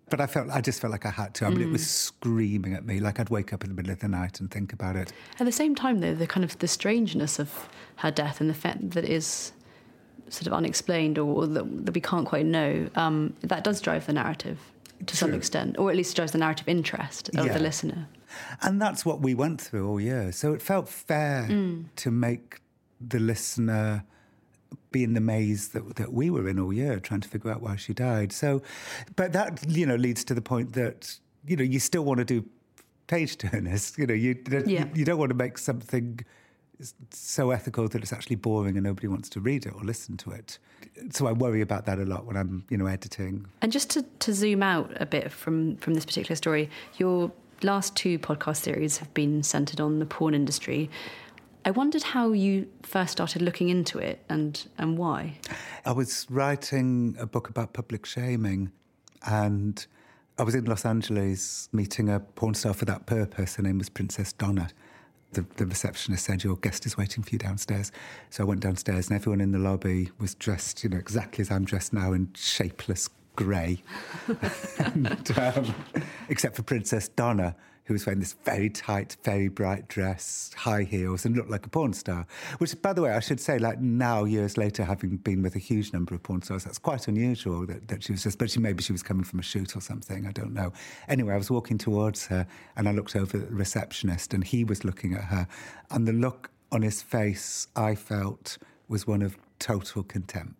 But 0.10 0.20
I 0.22 0.28
felt 0.28 0.50
I 0.50 0.62
just 0.62 0.82
felt 0.82 0.92
like 0.92 1.06
I 1.06 1.12
had 1.12 1.36
to. 1.36 1.46
I 1.46 1.50
mean, 1.50 1.60
mm. 1.60 1.68
it 1.68 1.72
was 1.72 1.84
mm. 1.84 1.86
screaming 1.86 2.74
at 2.74 2.84
me. 2.84 3.00
Like 3.00 3.20
I'd 3.20 3.30
wake 3.30 3.54
up 3.54 3.64
in 3.64 3.70
the 3.70 3.76
middle 3.76 3.92
of 3.92 4.00
the 4.00 4.08
night 4.08 4.40
and 4.40 4.50
think 4.50 4.74
about 4.74 4.96
it. 4.96 5.14
At 5.40 5.46
the 5.46 5.52
same 5.52 5.76
time, 5.76 6.00
though, 6.00 6.16
the 6.16 6.26
kind 6.26 6.44
of 6.44 6.58
the 6.58 6.68
strangeness 6.68 7.38
of 7.38 7.70
her 7.98 8.10
death 8.10 8.42
and 8.42 8.50
the 8.50 8.56
fact 8.56 8.92
that 8.92 9.06
is 9.06 9.52
sort 10.30 10.48
of 10.48 10.54
unexplained 10.54 11.18
or 11.18 11.46
that, 11.48 11.86
that 11.86 11.94
we 11.94 12.02
can't 12.02 12.26
quite 12.26 12.46
know, 12.46 12.90
um, 12.96 13.36
that 13.42 13.64
does 13.64 13.82
drive 13.82 14.06
the 14.08 14.14
narrative 14.14 14.60
to 15.00 15.06
True. 15.06 15.16
some 15.16 15.34
extent, 15.34 15.78
or 15.78 15.90
at 15.90 15.96
least 15.96 16.16
drives 16.16 16.32
the 16.32 16.38
narrative 16.38 16.68
interest 16.68 17.30
of 17.30 17.46
yeah. 17.46 17.54
the 17.54 17.60
listener. 17.60 18.08
And 18.62 18.82
that's 18.82 19.06
what 19.06 19.22
we 19.22 19.34
went 19.34 19.62
through 19.62 19.88
all 19.88 20.00
year. 20.00 20.32
So 20.32 20.54
it 20.54 20.62
felt 20.62 20.90
fair 20.90 21.48
mm. 21.50 21.86
to 21.98 22.12
make 22.12 22.62
the 23.00 23.20
listener 23.20 24.04
be 24.92 25.04
in 25.04 25.14
the 25.14 25.22
maze 25.22 25.70
that, 25.70 25.96
that 25.96 26.14
we 26.14 26.30
were 26.30 26.48
in 26.48 26.60
all 26.60 26.74
year, 26.74 27.00
trying 27.00 27.22
to 27.22 27.30
figure 27.30 27.52
out 27.52 27.62
why 27.62 27.76
she 27.76 27.94
died. 27.94 28.32
So, 28.32 28.62
but 29.16 29.34
that 29.34 29.64
you 29.68 29.86
know 29.86 29.96
leads 29.96 30.24
to 30.26 30.34
the 30.34 30.42
point 30.42 30.74
that 30.74 31.20
you 31.46 31.56
know 31.56 31.64
you 31.64 31.80
still 31.80 32.04
want 32.04 32.20
to 32.20 32.26
do 32.26 32.46
page 33.08 33.38
turners. 33.38 33.94
You 33.98 34.08
know, 34.08 34.14
you 34.14 34.36
yeah. 34.50 34.62
you, 34.66 34.90
you 34.96 35.06
don't 35.06 35.18
want 35.18 35.30
to 35.30 35.36
make 35.36 35.58
something 35.58 36.20
so 37.12 37.52
ethical 37.52 37.88
that 37.90 38.02
it's 38.02 38.14
actually 38.14 38.38
boring 38.38 38.78
and 38.78 38.86
nobody 38.86 39.08
wants 39.08 39.28
to 39.30 39.42
read 39.42 39.66
it 39.66 39.74
or 39.74 39.82
listen 39.82 40.16
to 40.16 40.32
it. 40.32 40.58
So 41.12 41.28
I 41.28 41.34
worry 41.34 41.62
about 41.62 41.86
that 41.88 42.00
a 42.00 42.06
lot 42.06 42.26
when 42.26 42.38
I'm, 42.38 42.64
you 42.70 42.78
know, 42.78 42.86
editing. 42.86 43.46
And 43.62 43.70
just 43.70 43.90
to, 43.92 44.04
to 44.04 44.34
zoom 44.34 44.64
out 44.64 44.90
a 44.96 45.06
bit 45.06 45.32
from 45.32 45.76
from 45.78 45.94
this 45.94 46.06
particular 46.06 46.36
story, 46.36 46.70
your 46.98 47.32
last 47.64 47.96
two 47.96 48.18
podcast 48.20 48.58
series 48.58 48.98
have 49.00 49.14
been 49.14 49.44
centered 49.44 49.82
on 49.82 50.00
the 50.00 50.06
porn 50.06 50.34
industry. 50.34 50.90
I 51.66 51.72
wondered 51.72 52.04
how 52.04 52.32
you 52.32 52.68
first 52.84 53.12
started 53.12 53.42
looking 53.42 53.70
into 53.70 54.00
it 54.00 54.24
and, 54.30 54.68
and 54.78 54.98
why. 54.98 55.40
I 55.86 55.92
was 55.92 56.26
writing 56.30 57.16
a 57.20 57.26
book 57.26 57.50
about 57.50 57.74
public 57.74 58.06
shaming 58.06 58.72
and 59.26 59.86
I 60.38 60.44
was 60.44 60.56
in 60.56 60.64
Los 60.66 60.86
Angeles 60.86 61.68
meeting 61.74 62.08
a 62.08 62.22
porn 62.22 62.54
star 62.54 62.74
for 62.74 62.86
that 62.86 63.06
purpose. 63.06 63.56
Her 63.56 63.64
name 63.64 63.78
was 63.78 63.90
Princess 63.90 64.32
Donna. 64.32 64.70
The, 65.34 65.46
the, 65.58 65.66
receptionist 65.66 66.26
said, 66.26 66.44
Your 66.44 66.56
guest 66.56 66.86
is 66.86 66.98
waiting 66.98 67.24
for 67.24 67.32
you 67.32 67.38
downstairs. 67.38 67.92
So 68.30 68.44
I 68.44 68.48
went 68.48 68.62
downstairs, 68.62 69.10
and 69.10 69.16
everyone 69.16 69.42
in 69.42 69.52
the 69.52 69.60
lobby 69.60 70.10
was 70.18 70.34
dressed, 70.34 70.84
you 70.84 70.90
know, 70.90 70.98
exactly 70.98 71.42
as 71.42 71.52
I'm 71.52 71.66
dressed 71.66 71.94
now 71.94 72.14
in 72.14 72.32
shapeless 72.34 73.10
grey, 73.36 73.84
um, 75.38 75.76
except 76.30 76.56
for 76.56 76.64
Princess 76.64 77.10
Donna, 77.10 77.56
who 77.90 77.94
was 77.94 78.06
wearing 78.06 78.20
this 78.20 78.34
very 78.46 78.70
tight, 78.70 79.18
very 79.24 79.48
bright 79.48 79.88
dress, 79.88 80.52
high 80.56 80.84
heels, 80.84 81.26
and 81.26 81.36
looked 81.36 81.50
like 81.50 81.66
a 81.66 81.70
porn 81.70 81.92
star. 81.92 82.28
Which, 82.60 82.80
by 82.84 82.94
the 82.94 83.02
way, 83.02 83.10
I 83.14 83.20
should 83.20 83.40
say, 83.40 83.58
like 83.58 83.82
now, 83.82 84.26
years 84.26 84.58
later, 84.58 84.84
having 84.84 85.18
been 85.18 85.42
with 85.42 85.56
a 85.56 85.60
huge 85.60 85.92
number 85.92 86.14
of 86.14 86.22
porn 86.22 86.44
stars, 86.44 86.66
that's 86.66 86.78
quite 86.78 87.08
unusual 87.08 87.66
that, 87.66 87.88
that 87.88 88.04
she 88.04 88.12
was 88.12 88.22
just, 88.22 88.38
but 88.38 88.52
she, 88.52 88.60
maybe 88.60 88.84
she 88.84 88.92
was 88.92 89.02
coming 89.02 89.24
from 89.24 89.40
a 89.40 89.42
shoot 89.42 89.76
or 89.76 89.82
something, 89.82 90.28
I 90.28 90.32
don't 90.32 90.54
know. 90.54 90.72
Anyway, 91.08 91.34
I 91.34 91.38
was 91.38 91.50
walking 91.50 91.80
towards 91.80 92.28
her 92.28 92.46
and 92.76 92.88
I 92.88 92.92
looked 92.92 93.16
over 93.16 93.40
at 93.40 93.50
the 93.50 93.56
receptionist 93.56 94.36
and 94.36 94.44
he 94.44 94.64
was 94.64 94.86
looking 94.86 95.16
at 95.16 95.24
her. 95.24 95.48
And 95.90 96.08
the 96.08 96.14
look 96.14 96.52
on 96.72 96.84
his 96.84 97.02
face, 97.02 97.70
I 97.76 97.96
felt, 97.96 98.60
was 98.88 99.08
one 99.08 99.24
of 99.24 99.36
total 99.58 100.04
contempt. 100.04 100.59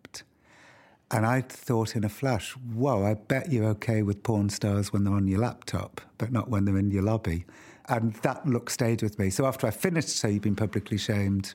And 1.12 1.26
I 1.26 1.40
thought 1.40 1.96
in 1.96 2.04
a 2.04 2.08
flash, 2.08 2.52
whoa, 2.52 3.04
I 3.04 3.14
bet 3.14 3.50
you're 3.50 3.66
okay 3.70 4.02
with 4.02 4.22
porn 4.22 4.48
stars 4.48 4.92
when 4.92 5.04
they're 5.04 5.14
on 5.14 5.26
your 5.26 5.40
laptop, 5.40 6.00
but 6.18 6.30
not 6.30 6.48
when 6.48 6.64
they're 6.64 6.78
in 6.78 6.90
your 6.92 7.02
lobby. 7.02 7.46
And 7.88 8.12
that 8.22 8.46
look 8.46 8.70
stayed 8.70 9.02
with 9.02 9.18
me. 9.18 9.30
So 9.30 9.44
after 9.44 9.66
I 9.66 9.70
finished 9.70 10.10
So 10.10 10.28
You've 10.28 10.42
Been 10.42 10.54
Publicly 10.54 10.98
Shamed, 10.98 11.54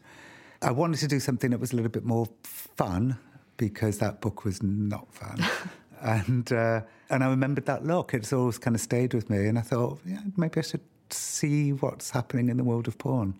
I 0.61 0.71
wanted 0.71 0.99
to 0.99 1.07
do 1.07 1.21
something 1.21 1.51
that 1.51 1.59
was 1.59 1.71
a 1.71 1.77
little 1.77 1.91
bit 1.91 2.03
more 2.03 2.27
fun 2.43 3.17
because 3.55 3.99
that 3.99 4.19
book 4.19 4.43
was 4.43 4.61
not 4.61 5.13
fun. 5.13 5.37
and 6.01 6.51
uh, 6.51 6.81
and 7.09 7.23
I 7.23 7.29
remembered 7.29 7.65
that 7.67 7.85
look. 7.85 8.13
It's 8.13 8.33
always 8.33 8.57
kind 8.57 8.75
of 8.75 8.81
stayed 8.81 9.13
with 9.13 9.29
me. 9.29 9.47
And 9.47 9.57
I 9.57 9.61
thought, 9.61 9.99
yeah, 10.05 10.19
maybe 10.35 10.59
I 10.59 10.63
should 10.63 10.81
see 11.09 11.71
what's 11.71 12.09
happening 12.09 12.49
in 12.49 12.57
the 12.57 12.63
world 12.65 12.89
of 12.89 12.97
porn. 12.97 13.39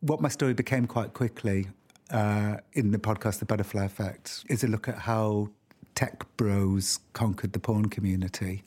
What 0.00 0.20
my 0.20 0.28
story 0.28 0.52
became 0.52 0.86
quite 0.86 1.14
quickly 1.14 1.68
uh, 2.10 2.56
in 2.72 2.90
the 2.90 2.98
podcast, 2.98 3.38
The 3.38 3.46
Butterfly 3.46 3.84
Effect, 3.84 4.44
is 4.48 4.64
a 4.64 4.68
look 4.68 4.88
at 4.88 4.98
how 4.98 5.50
tech 5.94 6.24
bros 6.36 7.00
conquered 7.12 7.52
the 7.52 7.60
porn 7.60 7.88
community. 7.88 8.64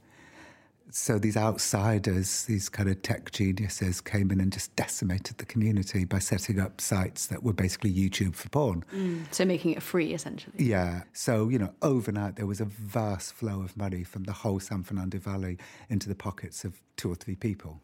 So 0.91 1.17
these 1.17 1.35
outsiders, 1.35 2.43
these 2.43 2.69
kind 2.69 2.87
of 2.87 3.01
tech 3.01 3.31
geniuses, 3.31 3.99
came 3.99 4.29
in 4.29 4.39
and 4.39 4.53
just 4.53 4.75
decimated 4.75 5.39
the 5.39 5.45
community 5.45 6.05
by 6.05 6.19
setting 6.19 6.59
up 6.59 6.79
sites 6.79 7.25
that 7.27 7.41
were 7.41 7.53
basically 7.53 7.91
YouTube 7.91 8.35
for 8.35 8.49
porn. 8.49 8.85
Mm, 8.93 9.25
so 9.33 9.43
making 9.43 9.71
it 9.71 9.81
free, 9.81 10.13
essentially. 10.13 10.53
Yeah. 10.59 11.01
So, 11.11 11.49
you 11.49 11.57
know, 11.57 11.73
overnight 11.81 12.35
there 12.35 12.45
was 12.45 12.61
a 12.61 12.65
vast 12.65 13.33
flow 13.33 13.61
of 13.61 13.75
money 13.75 14.03
from 14.03 14.25
the 14.25 14.33
whole 14.33 14.59
San 14.59 14.83
Fernando 14.83 15.17
Valley 15.17 15.57
into 15.89 16.07
the 16.07 16.15
pockets 16.15 16.63
of 16.63 16.79
two 16.95 17.11
or 17.11 17.15
three 17.15 17.35
people. 17.35 17.81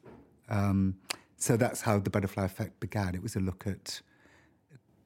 Um, 0.48 0.96
so 1.38 1.58
that's 1.58 1.82
how 1.82 1.98
the 1.98 2.12
butterfly 2.12 2.46
effect 2.46 2.80
began. 2.80 3.16
It 3.16 3.24
was 3.24 3.36
a 3.36 3.40
look 3.40 3.66
at 3.66 4.02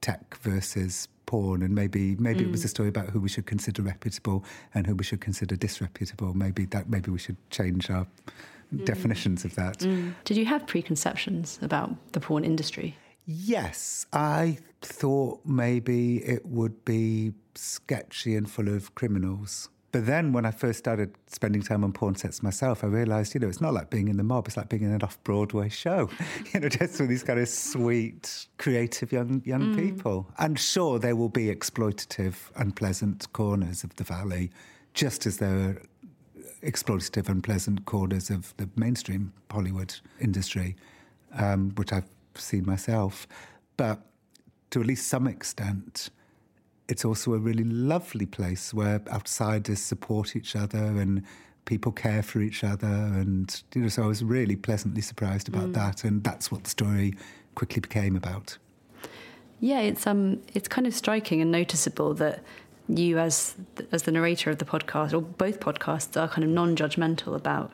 tech 0.04 0.36
versus 0.42 1.08
porn, 1.24 1.62
and 1.62 1.74
maybe 1.74 2.14
maybe 2.16 2.40
mm. 2.40 2.48
it 2.48 2.50
was 2.50 2.62
a 2.62 2.66
mm. 2.66 2.76
story 2.76 2.88
about 2.90 3.08
who 3.08 3.20
we 3.20 3.30
should 3.30 3.46
consider 3.46 3.80
reputable 3.80 4.44
and 4.74 4.86
who 4.86 4.94
we 4.94 5.02
should 5.02 5.22
consider 5.22 5.56
disreputable. 5.56 6.34
Maybe 6.34 6.66
that 6.66 6.90
maybe 6.90 7.10
we 7.10 7.18
should 7.18 7.38
change 7.48 7.88
our 7.88 8.06
mm. 8.06 8.84
definitions 8.84 9.46
of 9.46 9.54
that. 9.54 9.78
Mm. 9.78 10.14
Did 10.24 10.36
you 10.36 10.44
have 10.44 10.66
preconceptions 10.66 11.58
about 11.62 11.90
the 12.12 12.20
porn 12.20 12.44
industry? 12.44 12.98
Yes, 13.24 14.04
I 14.12 14.58
thought 14.82 15.40
maybe 15.46 16.18
it 16.18 16.44
would 16.44 16.84
be 16.84 17.32
sketchy 17.54 18.36
and 18.36 18.50
full 18.50 18.68
of 18.68 18.94
criminals. 18.94 19.70
But 19.94 20.06
then 20.06 20.32
when 20.32 20.44
I 20.44 20.50
first 20.50 20.80
started 20.80 21.14
spending 21.28 21.62
time 21.62 21.84
on 21.84 21.92
porn 21.92 22.16
sets 22.16 22.42
myself, 22.42 22.82
I 22.82 22.88
realised, 22.88 23.32
you 23.32 23.38
know, 23.38 23.46
it's 23.46 23.60
not 23.60 23.72
like 23.72 23.90
being 23.90 24.08
in 24.08 24.16
the 24.16 24.24
mob. 24.24 24.48
It's 24.48 24.56
like 24.56 24.68
being 24.68 24.82
in 24.82 24.90
an 24.90 25.04
off-Broadway 25.04 25.68
show, 25.68 26.10
you 26.52 26.58
know, 26.58 26.68
just 26.68 26.98
with 26.98 27.08
these 27.08 27.22
kind 27.22 27.38
of 27.38 27.48
sweet, 27.48 28.48
creative 28.58 29.12
young 29.12 29.40
young 29.44 29.72
mm. 29.72 29.76
people. 29.76 30.28
And 30.36 30.58
sure, 30.58 30.98
there 30.98 31.14
will 31.14 31.28
be 31.28 31.46
exploitative, 31.46 32.34
unpleasant 32.56 33.32
corners 33.34 33.84
of 33.84 33.94
the 33.94 34.02
valley, 34.02 34.50
just 34.94 35.26
as 35.26 35.36
there 35.36 35.56
are 35.56 35.82
exploitative, 36.64 37.28
unpleasant 37.28 37.84
corners 37.84 38.30
of 38.30 38.52
the 38.56 38.68
mainstream 38.74 39.32
Hollywood 39.48 39.94
industry, 40.20 40.74
um, 41.34 41.70
which 41.76 41.92
I've 41.92 42.08
seen 42.34 42.66
myself. 42.66 43.28
But 43.76 44.00
to 44.70 44.80
at 44.80 44.88
least 44.88 45.06
some 45.06 45.28
extent, 45.28 46.10
it's 46.88 47.04
also 47.04 47.34
a 47.34 47.38
really 47.38 47.64
lovely 47.64 48.26
place 48.26 48.74
where 48.74 49.00
outsiders 49.08 49.80
support 49.80 50.36
each 50.36 50.54
other 50.54 50.78
and 50.78 51.22
people 51.64 51.92
care 51.92 52.22
for 52.22 52.40
each 52.40 52.62
other. 52.62 52.86
And, 52.86 53.62
you 53.74 53.82
know, 53.82 53.88
so 53.88 54.02
I 54.02 54.06
was 54.06 54.22
really 54.22 54.56
pleasantly 54.56 55.00
surprised 55.00 55.48
about 55.48 55.68
mm. 55.68 55.74
that. 55.74 56.04
And 56.04 56.22
that's 56.22 56.52
what 56.52 56.64
the 56.64 56.70
story 56.70 57.14
quickly 57.54 57.80
became 57.80 58.16
about. 58.16 58.58
Yeah, 59.60 59.80
it's 59.80 60.06
um, 60.06 60.42
it's 60.52 60.68
kind 60.68 60.86
of 60.86 60.94
striking 60.94 61.40
and 61.40 61.50
noticeable 61.50 62.12
that 62.14 62.42
you, 62.88 63.18
as 63.18 63.54
as 63.92 64.02
the 64.02 64.12
narrator 64.12 64.50
of 64.50 64.58
the 64.58 64.64
podcast, 64.66 65.14
or 65.14 65.22
both 65.22 65.60
podcasts, 65.60 66.20
are 66.20 66.28
kind 66.28 66.44
of 66.44 66.50
non-judgmental 66.50 67.34
about 67.34 67.72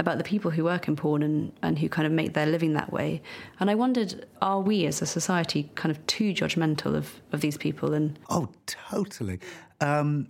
about 0.00 0.18
the 0.18 0.24
people 0.24 0.50
who 0.50 0.64
work 0.64 0.88
in 0.88 0.96
porn 0.96 1.22
and, 1.22 1.52
and 1.62 1.78
who 1.78 1.88
kind 1.88 2.06
of 2.06 2.12
make 2.12 2.32
their 2.32 2.46
living 2.46 2.72
that 2.72 2.92
way. 2.92 3.22
And 3.60 3.70
I 3.70 3.74
wondered, 3.74 4.26
are 4.40 4.60
we 4.60 4.86
as 4.86 5.02
a 5.02 5.06
society 5.06 5.70
kind 5.74 5.94
of 5.94 6.04
too 6.06 6.32
judgmental 6.32 6.96
of, 6.96 7.20
of 7.32 7.42
these 7.42 7.56
people? 7.56 7.92
And 7.92 8.18
oh, 8.30 8.48
totally. 8.66 9.38
Um, 9.80 10.28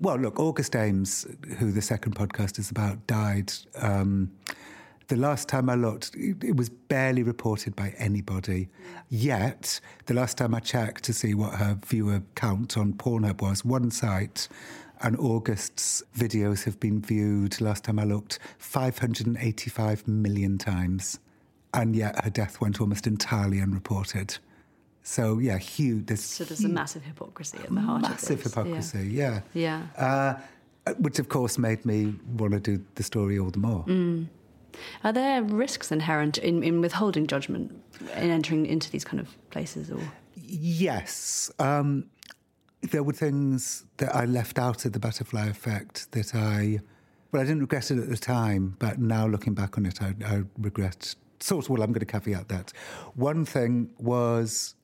well, 0.00 0.16
look, 0.16 0.40
August 0.40 0.74
Ames, 0.74 1.26
who 1.58 1.70
the 1.70 1.80
second 1.80 2.16
podcast 2.16 2.58
is 2.58 2.70
about, 2.70 3.06
died. 3.06 3.52
Um, 3.76 4.32
the 5.06 5.16
last 5.16 5.48
time 5.48 5.70
I 5.70 5.76
looked, 5.76 6.16
it 6.16 6.56
was 6.56 6.68
barely 6.68 7.22
reported 7.22 7.76
by 7.76 7.94
anybody. 7.98 8.68
Yet, 9.08 9.80
the 10.06 10.14
last 10.14 10.36
time 10.38 10.54
I 10.54 10.60
checked 10.60 11.04
to 11.04 11.12
see 11.12 11.34
what 11.34 11.54
her 11.54 11.78
viewer 11.86 12.22
count 12.34 12.76
on 12.76 12.94
Pornhub 12.94 13.40
was, 13.40 13.64
one 13.64 13.90
site 13.90 14.48
and 15.02 15.16
August's 15.18 16.02
videos 16.16 16.64
have 16.64 16.78
been 16.78 17.00
viewed, 17.02 17.60
last 17.60 17.84
time 17.84 17.98
I 17.98 18.04
looked, 18.04 18.38
585 18.58 20.06
million 20.06 20.58
times. 20.58 21.18
And 21.74 21.96
yet 21.96 22.22
her 22.24 22.30
death 22.30 22.60
went 22.60 22.80
almost 22.80 23.06
entirely 23.06 23.60
unreported. 23.60 24.38
So, 25.02 25.38
yeah, 25.38 25.58
huge. 25.58 26.06
There's 26.06 26.22
so 26.22 26.44
there's 26.44 26.60
huge, 26.60 26.70
a 26.70 26.74
massive 26.74 27.02
hypocrisy 27.02 27.58
at 27.58 27.74
the 27.74 27.80
heart 27.80 28.02
massive 28.02 28.38
of 28.38 28.44
this. 28.44 28.54
hypocrisy, 28.54 29.08
yeah. 29.10 29.40
Yeah. 29.52 29.82
yeah. 29.96 30.38
Uh, 30.86 30.92
which, 30.98 31.18
of 31.18 31.28
course, 31.28 31.58
made 31.58 31.84
me 31.84 32.14
want 32.36 32.52
to 32.52 32.60
do 32.60 32.84
the 32.94 33.02
story 33.02 33.38
all 33.38 33.50
the 33.50 33.58
more. 33.58 33.84
Mm. 33.84 34.28
Are 35.04 35.12
there 35.12 35.42
risks 35.42 35.90
inherent 35.92 36.38
in, 36.38 36.62
in 36.62 36.80
withholding 36.80 37.26
judgment 37.26 37.72
in 38.16 38.30
entering 38.30 38.66
into 38.66 38.90
these 38.90 39.04
kind 39.04 39.20
of 39.20 39.28
places? 39.50 39.90
Or 39.90 40.00
Yes. 40.36 41.50
Um, 41.58 42.06
there 42.82 43.02
were 43.02 43.12
things 43.12 43.84
that 43.98 44.14
I 44.14 44.24
left 44.24 44.58
out 44.58 44.84
of 44.84 44.92
the 44.92 44.98
butterfly 44.98 45.46
effect 45.46 46.10
that 46.12 46.34
I, 46.34 46.80
well, 47.30 47.42
I 47.42 47.44
didn't 47.44 47.60
regret 47.60 47.90
it 47.90 47.98
at 47.98 48.08
the 48.08 48.16
time, 48.16 48.76
but 48.78 48.98
now 48.98 49.26
looking 49.26 49.54
back 49.54 49.78
on 49.78 49.86
it, 49.86 50.02
I, 50.02 50.14
I 50.24 50.42
regret. 50.58 51.14
Sort 51.40 51.64
of, 51.64 51.70
well, 51.70 51.82
I'm 51.82 51.92
going 51.92 52.00
to 52.00 52.06
caveat 52.06 52.48
that. 52.48 52.72
One 53.14 53.44
thing 53.44 53.90
was, 53.98 54.74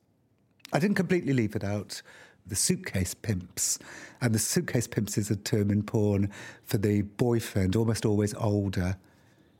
I 0.73 0.79
didn't 0.79 0.95
completely 0.95 1.33
leave 1.33 1.55
it 1.55 1.63
out. 1.63 2.01
The 2.47 2.55
suitcase 2.55 3.13
pimps. 3.13 3.79
And 4.21 4.33
the 4.33 4.39
suitcase 4.39 4.87
pimps 4.87 5.17
is 5.17 5.29
a 5.29 5.35
term 5.35 5.69
in 5.69 5.83
porn 5.83 6.31
for 6.63 6.77
the 6.77 7.03
boyfriend, 7.03 7.75
almost 7.75 8.05
always 8.05 8.33
older, 8.33 8.97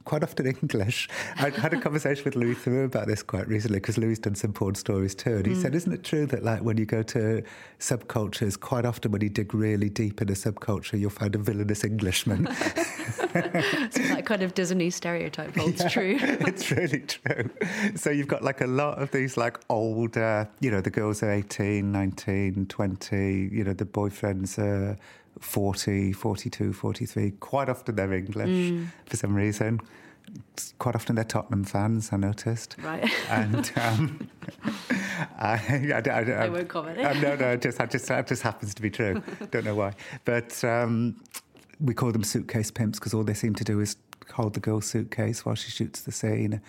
quite 0.06 0.24
often 0.24 0.48
English. 0.48 1.10
I 1.38 1.50
had 1.50 1.74
a 1.74 1.82
conversation 1.82 2.24
with 2.24 2.36
Louis 2.36 2.56
Theroux 2.56 2.86
about 2.86 3.08
this 3.08 3.22
quite 3.24 3.48
recently 3.48 3.80
because 3.80 3.98
Louis 3.98 4.18
done 4.18 4.36
some 4.36 4.54
porn 4.54 4.76
stories 4.76 5.14
too. 5.14 5.38
And 5.38 5.46
he 5.46 5.54
mm. 5.54 5.62
said, 5.62 5.76
Isn't 5.76 5.94
it 5.94 6.04
true 6.04 6.26
that, 6.28 6.44
like, 6.44 6.62
when 6.62 6.78
you 6.78 6.86
go 6.86 7.04
to 7.04 7.44
subcultures, 7.80 8.60
quite 8.60 8.86
often 8.86 9.12
when 9.12 9.22
you 9.22 9.30
dig 9.30 9.54
really 9.54 9.90
deep 9.90 10.22
in 10.22 10.30
a 10.30 10.34
subculture, 10.34 11.00
you'll 11.00 11.10
find 11.10 11.36
a 11.36 11.38
villainous 11.38 11.84
Englishman? 11.84 12.48
so 12.56 13.28
that 13.34 14.24
kind 14.26 14.42
of 14.42 14.54
Disney 14.54 14.90
stereotype 14.90 15.56
holds 15.56 15.82
yeah, 15.82 15.90
true. 15.90 16.18
it's 16.22 16.72
really 16.72 17.02
true. 17.02 17.50
So 17.96 18.10
you've 18.10 18.28
got 18.28 18.44
like 18.44 18.62
a 18.62 18.68
lot 18.68 19.02
of 19.02 19.12
these 19.12 19.38
like 19.38 19.60
older, 19.70 20.50
you 20.60 20.72
know, 20.72 20.82
the 20.82 20.90
girls 20.90 21.22
are 21.24 21.32
18, 21.32 21.92
19, 21.92 22.66
20, 22.66 23.50
you 23.52 23.64
know, 23.64 23.74
the 23.74 23.86
boyfriends 23.86 24.58
are 24.58 24.98
40, 25.40 26.14
42, 26.14 26.74
43. 26.74 27.32
Quite 27.40 27.70
often 27.70 27.96
they're 27.96 28.14
English 28.14 28.50
mm. 28.50 28.88
for 29.06 29.18
some 29.18 29.36
reason. 29.36 29.80
Quite 30.78 30.96
often 30.96 31.16
they're 31.16 31.24
Tottenham 31.24 31.64
fans, 31.64 32.10
I 32.12 32.18
noticed. 32.18 32.76
Right. 32.84 33.10
And 33.30 33.72
um, 33.76 34.30
I, 35.40 35.92
I, 35.94 36.10
I, 36.10 36.20
I, 36.32 36.50
won't 36.50 36.68
comment. 36.68 37.00
Uh, 37.00 37.14
no, 37.14 37.36
no, 37.36 37.58
just, 37.58 37.80
I 37.80 37.86
just, 37.86 38.08
that 38.08 38.28
just 38.28 38.44
happens 38.44 38.76
to 38.76 38.82
be 38.82 38.90
true. 38.90 39.24
Don't 39.52 39.66
know 39.66 39.76
why. 39.76 39.94
But 40.26 40.64
um, 40.64 41.20
we 41.80 41.94
call 41.94 42.12
them 42.12 42.24
suitcase 42.24 42.70
pimps 42.70 43.00
because 43.00 43.14
all 43.14 43.24
they 43.24 43.34
seem 43.34 43.56
to 43.56 43.64
do 43.64 43.80
is 43.80 43.96
hold 44.34 44.54
the 44.54 44.60
girl's 44.60 44.86
suitcase 44.86 45.46
while 45.46 45.56
she 45.56 45.72
shoots 45.72 46.02
the 46.02 46.12
scene. 46.12 46.62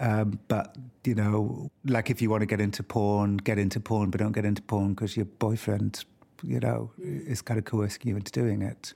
Um, 0.00 0.38
but 0.48 0.76
you 1.04 1.14
know, 1.14 1.70
like 1.84 2.10
if 2.10 2.20
you 2.20 2.28
want 2.30 2.42
to 2.42 2.46
get 2.46 2.60
into 2.60 2.82
porn, 2.82 3.38
get 3.38 3.58
into 3.58 3.80
porn, 3.80 4.10
but 4.10 4.20
don't 4.20 4.32
get 4.32 4.44
into 4.44 4.62
porn 4.62 4.94
because 4.94 5.16
your 5.16 5.26
boyfriend 5.26 6.04
you 6.42 6.60
know, 6.60 6.90
is 6.98 7.42
kind 7.42 7.58
of 7.58 7.64
coercing 7.64 8.08
you 8.08 8.16
into 8.16 8.32
doing 8.32 8.62
it. 8.62 8.92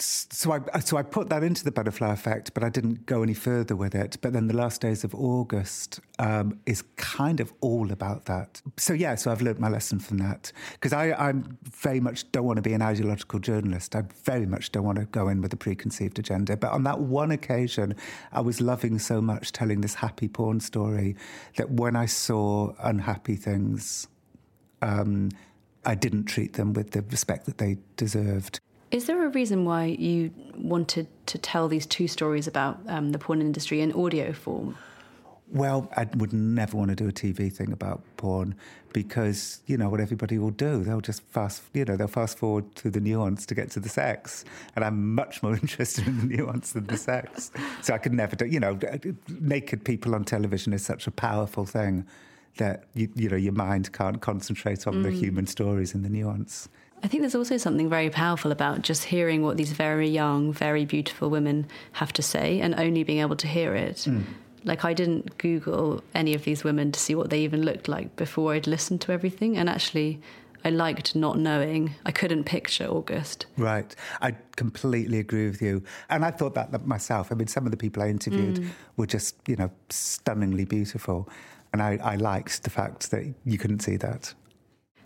So 0.00 0.50
I, 0.50 0.80
so 0.80 0.96
I 0.96 1.02
put 1.02 1.28
that 1.28 1.44
into 1.44 1.62
the 1.62 1.70
butterfly 1.70 2.12
effect, 2.12 2.52
but 2.52 2.64
I 2.64 2.68
didn't 2.68 3.06
go 3.06 3.22
any 3.22 3.34
further 3.34 3.76
with 3.76 3.94
it. 3.94 4.16
But 4.20 4.32
then 4.32 4.48
the 4.48 4.56
last 4.56 4.80
days 4.80 5.04
of 5.04 5.14
August 5.14 6.00
um, 6.18 6.58
is 6.66 6.82
kind 6.96 7.38
of 7.38 7.52
all 7.60 7.92
about 7.92 8.24
that. 8.24 8.60
So 8.76 8.92
yeah, 8.92 9.14
so 9.14 9.30
I've 9.30 9.40
learned 9.40 9.60
my 9.60 9.68
lesson 9.68 10.00
from 10.00 10.18
that 10.18 10.50
because 10.72 10.92
I 10.92 11.12
I 11.12 11.32
very 11.62 12.00
much 12.00 12.30
don't 12.32 12.44
want 12.44 12.56
to 12.56 12.62
be 12.62 12.72
an 12.72 12.82
ideological 12.82 13.38
journalist. 13.38 13.94
I 13.94 14.02
very 14.24 14.46
much 14.46 14.72
don't 14.72 14.84
want 14.84 14.98
to 14.98 15.04
go 15.04 15.28
in 15.28 15.40
with 15.40 15.52
a 15.52 15.56
preconceived 15.56 16.18
agenda. 16.18 16.56
But 16.56 16.72
on 16.72 16.82
that 16.84 16.98
one 16.98 17.30
occasion, 17.30 17.94
I 18.32 18.40
was 18.40 18.60
loving 18.60 18.98
so 18.98 19.20
much 19.20 19.52
telling 19.52 19.80
this 19.80 19.94
happy 19.94 20.26
porn 20.26 20.58
story 20.58 21.14
that 21.56 21.70
when 21.70 21.94
I 21.94 22.06
saw 22.06 22.72
unhappy 22.80 23.36
things. 23.36 24.08
Um, 24.82 25.30
I 25.84 25.94
didn't 25.94 26.24
treat 26.24 26.54
them 26.54 26.72
with 26.72 26.92
the 26.92 27.02
respect 27.02 27.46
that 27.46 27.58
they 27.58 27.78
deserved. 27.96 28.60
Is 28.90 29.06
there 29.06 29.24
a 29.24 29.28
reason 29.28 29.64
why 29.64 29.86
you 29.86 30.30
wanted 30.56 31.08
to 31.26 31.38
tell 31.38 31.68
these 31.68 31.84
two 31.86 32.06
stories 32.06 32.46
about 32.46 32.78
um, 32.86 33.10
the 33.10 33.18
porn 33.18 33.40
industry 33.40 33.80
in 33.80 33.92
audio 33.92 34.32
form? 34.32 34.76
Well, 35.52 35.90
I 35.96 36.08
would 36.16 36.32
never 36.32 36.76
want 36.76 36.90
to 36.90 36.96
do 36.96 37.08
a 37.08 37.12
TV 37.12 37.52
thing 37.52 37.72
about 37.72 38.02
porn 38.16 38.54
because 38.92 39.60
you 39.66 39.76
know 39.76 39.88
what 39.88 40.00
everybody 40.00 40.38
will 40.38 40.50
do. 40.50 40.82
They'll 40.82 41.00
just 41.00 41.22
fast, 41.22 41.62
you 41.74 41.84
know, 41.84 41.96
they'll 41.96 42.06
fast 42.06 42.38
forward 42.38 42.74
to 42.76 42.90
the 42.90 43.00
nuance 43.00 43.44
to 43.46 43.54
get 43.54 43.70
to 43.72 43.80
the 43.80 43.88
sex, 43.88 44.44
and 44.74 44.84
I'm 44.84 45.14
much 45.14 45.42
more 45.42 45.52
interested 45.62 46.06
in 46.06 46.20
the 46.20 46.36
nuance 46.36 46.72
than 46.72 46.86
the 46.86 46.96
sex. 46.96 47.50
So 47.82 47.94
I 47.94 47.98
could 47.98 48.12
never 48.12 48.36
do. 48.36 48.46
You 48.46 48.60
know, 48.60 48.78
naked 49.28 49.84
people 49.84 50.14
on 50.14 50.24
television 50.24 50.72
is 50.72 50.84
such 50.84 51.06
a 51.06 51.10
powerful 51.10 51.66
thing 51.66 52.06
that 52.56 52.84
you, 52.94 53.08
you 53.14 53.28
know 53.28 53.36
your 53.36 53.52
mind 53.52 53.92
can't 53.92 54.20
concentrate 54.20 54.86
on 54.86 54.94
mm. 54.94 55.02
the 55.04 55.10
human 55.10 55.46
stories 55.46 55.94
and 55.94 56.04
the 56.04 56.08
nuance. 56.08 56.68
I 57.02 57.06
think 57.06 57.22
there's 57.22 57.34
also 57.34 57.58
something 57.58 57.90
very 57.90 58.08
powerful 58.08 58.50
about 58.50 58.80
just 58.80 59.04
hearing 59.04 59.42
what 59.42 59.58
these 59.58 59.72
very 59.72 60.08
young, 60.08 60.54
very 60.54 60.86
beautiful 60.86 61.28
women 61.28 61.66
have 61.92 62.14
to 62.14 62.22
say 62.22 62.60
and 62.60 62.74
only 62.76 63.04
being 63.04 63.20
able 63.20 63.36
to 63.36 63.46
hear 63.46 63.74
it. 63.74 64.06
Mm. 64.08 64.22
Like, 64.64 64.86
I 64.86 64.94
didn't 64.94 65.36
Google 65.36 66.02
any 66.14 66.32
of 66.32 66.44
these 66.44 66.64
women 66.64 66.92
to 66.92 66.98
see 66.98 67.14
what 67.14 67.28
they 67.28 67.40
even 67.40 67.62
looked 67.62 67.88
like 67.88 68.16
before 68.16 68.54
I'd 68.54 68.66
listened 68.66 69.02
to 69.02 69.12
everything. 69.12 69.58
And 69.58 69.68
actually, 69.68 70.22
I 70.64 70.70
liked 70.70 71.14
not 71.14 71.36
knowing. 71.36 71.94
I 72.06 72.10
couldn't 72.10 72.44
picture 72.44 72.86
August. 72.86 73.44
Right. 73.58 73.94
I 74.22 74.34
completely 74.56 75.18
agree 75.18 75.46
with 75.50 75.60
you. 75.60 75.82
And 76.08 76.24
I 76.24 76.30
thought 76.30 76.54
that 76.54 76.86
myself. 76.86 77.30
I 77.30 77.34
mean, 77.34 77.48
some 77.48 77.66
of 77.66 77.70
the 77.70 77.76
people 77.76 78.02
I 78.02 78.08
interviewed 78.08 78.56
mm. 78.56 78.68
were 78.96 79.06
just, 79.06 79.36
you 79.46 79.56
know, 79.56 79.70
stunningly 79.90 80.64
beautiful. 80.64 81.28
And 81.74 81.82
I, 81.82 81.98
I 82.04 82.14
liked 82.14 82.62
the 82.62 82.70
fact 82.70 83.10
that 83.10 83.34
you 83.44 83.58
couldn't 83.58 83.80
see 83.80 83.96
that. 83.96 84.32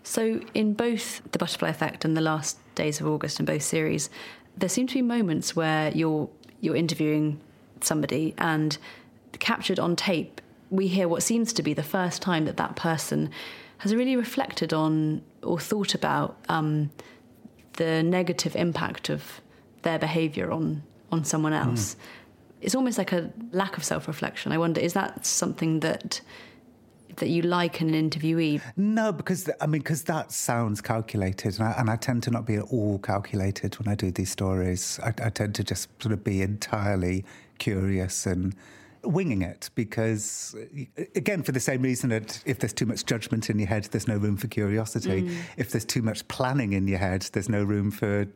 So, 0.03 0.39
in 0.53 0.75
both 0.75 1.19
The 1.31 1.39
Butterfly 1.39 1.67
Effect 1.67 2.05
and 2.05 2.15
The 2.15 2.21
Last 2.21 2.59
Days 2.75 3.01
of 3.01 3.07
August, 3.07 3.39
in 3.39 3.47
both 3.47 3.63
series, 3.63 4.11
there 4.55 4.69
seem 4.69 4.85
to 4.85 4.93
be 4.93 5.01
moments 5.01 5.55
where 5.55 5.89
you're, 5.89 6.29
you're 6.61 6.75
interviewing 6.75 7.41
somebody 7.81 8.35
and 8.37 8.77
captured 9.39 9.79
on 9.79 9.95
tape, 9.95 10.41
we 10.69 10.87
hear 10.87 11.07
what 11.07 11.23
seems 11.23 11.53
to 11.53 11.63
be 11.63 11.73
the 11.73 11.81
first 11.81 12.21
time 12.21 12.45
that 12.45 12.57
that 12.57 12.75
person 12.75 13.31
has 13.79 13.95
really 13.95 14.15
reflected 14.15 14.71
on 14.71 15.23
or 15.41 15.59
thought 15.59 15.95
about 15.95 16.37
um, 16.49 16.91
the 17.77 18.03
negative 18.03 18.55
impact 18.55 19.09
of 19.09 19.41
their 19.81 19.97
behaviour 19.97 20.51
on, 20.51 20.83
on 21.11 21.23
someone 21.23 21.53
else. 21.53 21.95
Mm. 21.95 21.99
It's 22.61 22.75
almost 22.75 22.99
like 22.99 23.11
a 23.11 23.31
lack 23.53 23.75
of 23.75 23.83
self 23.83 24.07
reflection. 24.07 24.51
I 24.51 24.59
wonder, 24.59 24.79
is 24.79 24.93
that 24.93 25.25
something 25.25 25.79
that 25.79 26.21
that 27.19 27.29
you 27.29 27.41
like 27.41 27.81
in 27.81 27.93
an 27.93 28.09
interviewee? 28.09 28.61
No, 28.75 29.11
because 29.11 29.49
I 29.61 29.67
mean, 29.67 29.81
because 29.81 30.03
that 30.03 30.31
sounds 30.31 30.81
calculated, 30.81 31.59
and 31.59 31.67
I, 31.67 31.71
and 31.77 31.89
I, 31.89 31.95
tend 31.95 32.23
to 32.23 32.31
not 32.31 32.45
be 32.45 32.55
at 32.55 32.63
all 32.63 32.99
calculated 32.99 33.77
when 33.79 33.87
I 33.87 33.95
do 33.95 34.11
these 34.11 34.31
stories. 34.31 34.99
I, 35.03 35.09
I 35.23 35.29
tend 35.29 35.55
to 35.55 35.63
just 35.63 35.89
sort 36.01 36.13
of 36.13 36.23
be 36.23 36.41
entirely 36.41 37.25
curious 37.57 38.25
and 38.25 38.55
winging 39.03 39.41
it 39.41 39.69
because 39.75 40.55
again 41.15 41.41
for 41.41 41.51
the 41.51 41.59
same 41.59 41.81
reason 41.81 42.09
that 42.09 42.41
if 42.45 42.59
there's 42.59 42.73
too 42.73 42.85
much 42.85 43.05
judgment 43.05 43.49
in 43.49 43.57
your 43.57 43.67
head 43.67 43.85
there's 43.85 44.07
no 44.07 44.17
room 44.17 44.35
for 44.35 44.47
curiosity 44.47 45.23
mm. 45.23 45.41
if 45.57 45.71
there's 45.71 45.85
too 45.85 46.01
much 46.01 46.27
planning 46.27 46.73
in 46.73 46.87
your 46.87 46.97
head 46.97 47.21
there's 47.33 47.47
no 47.47 47.63
room 47.63 47.91
for 47.91 48.27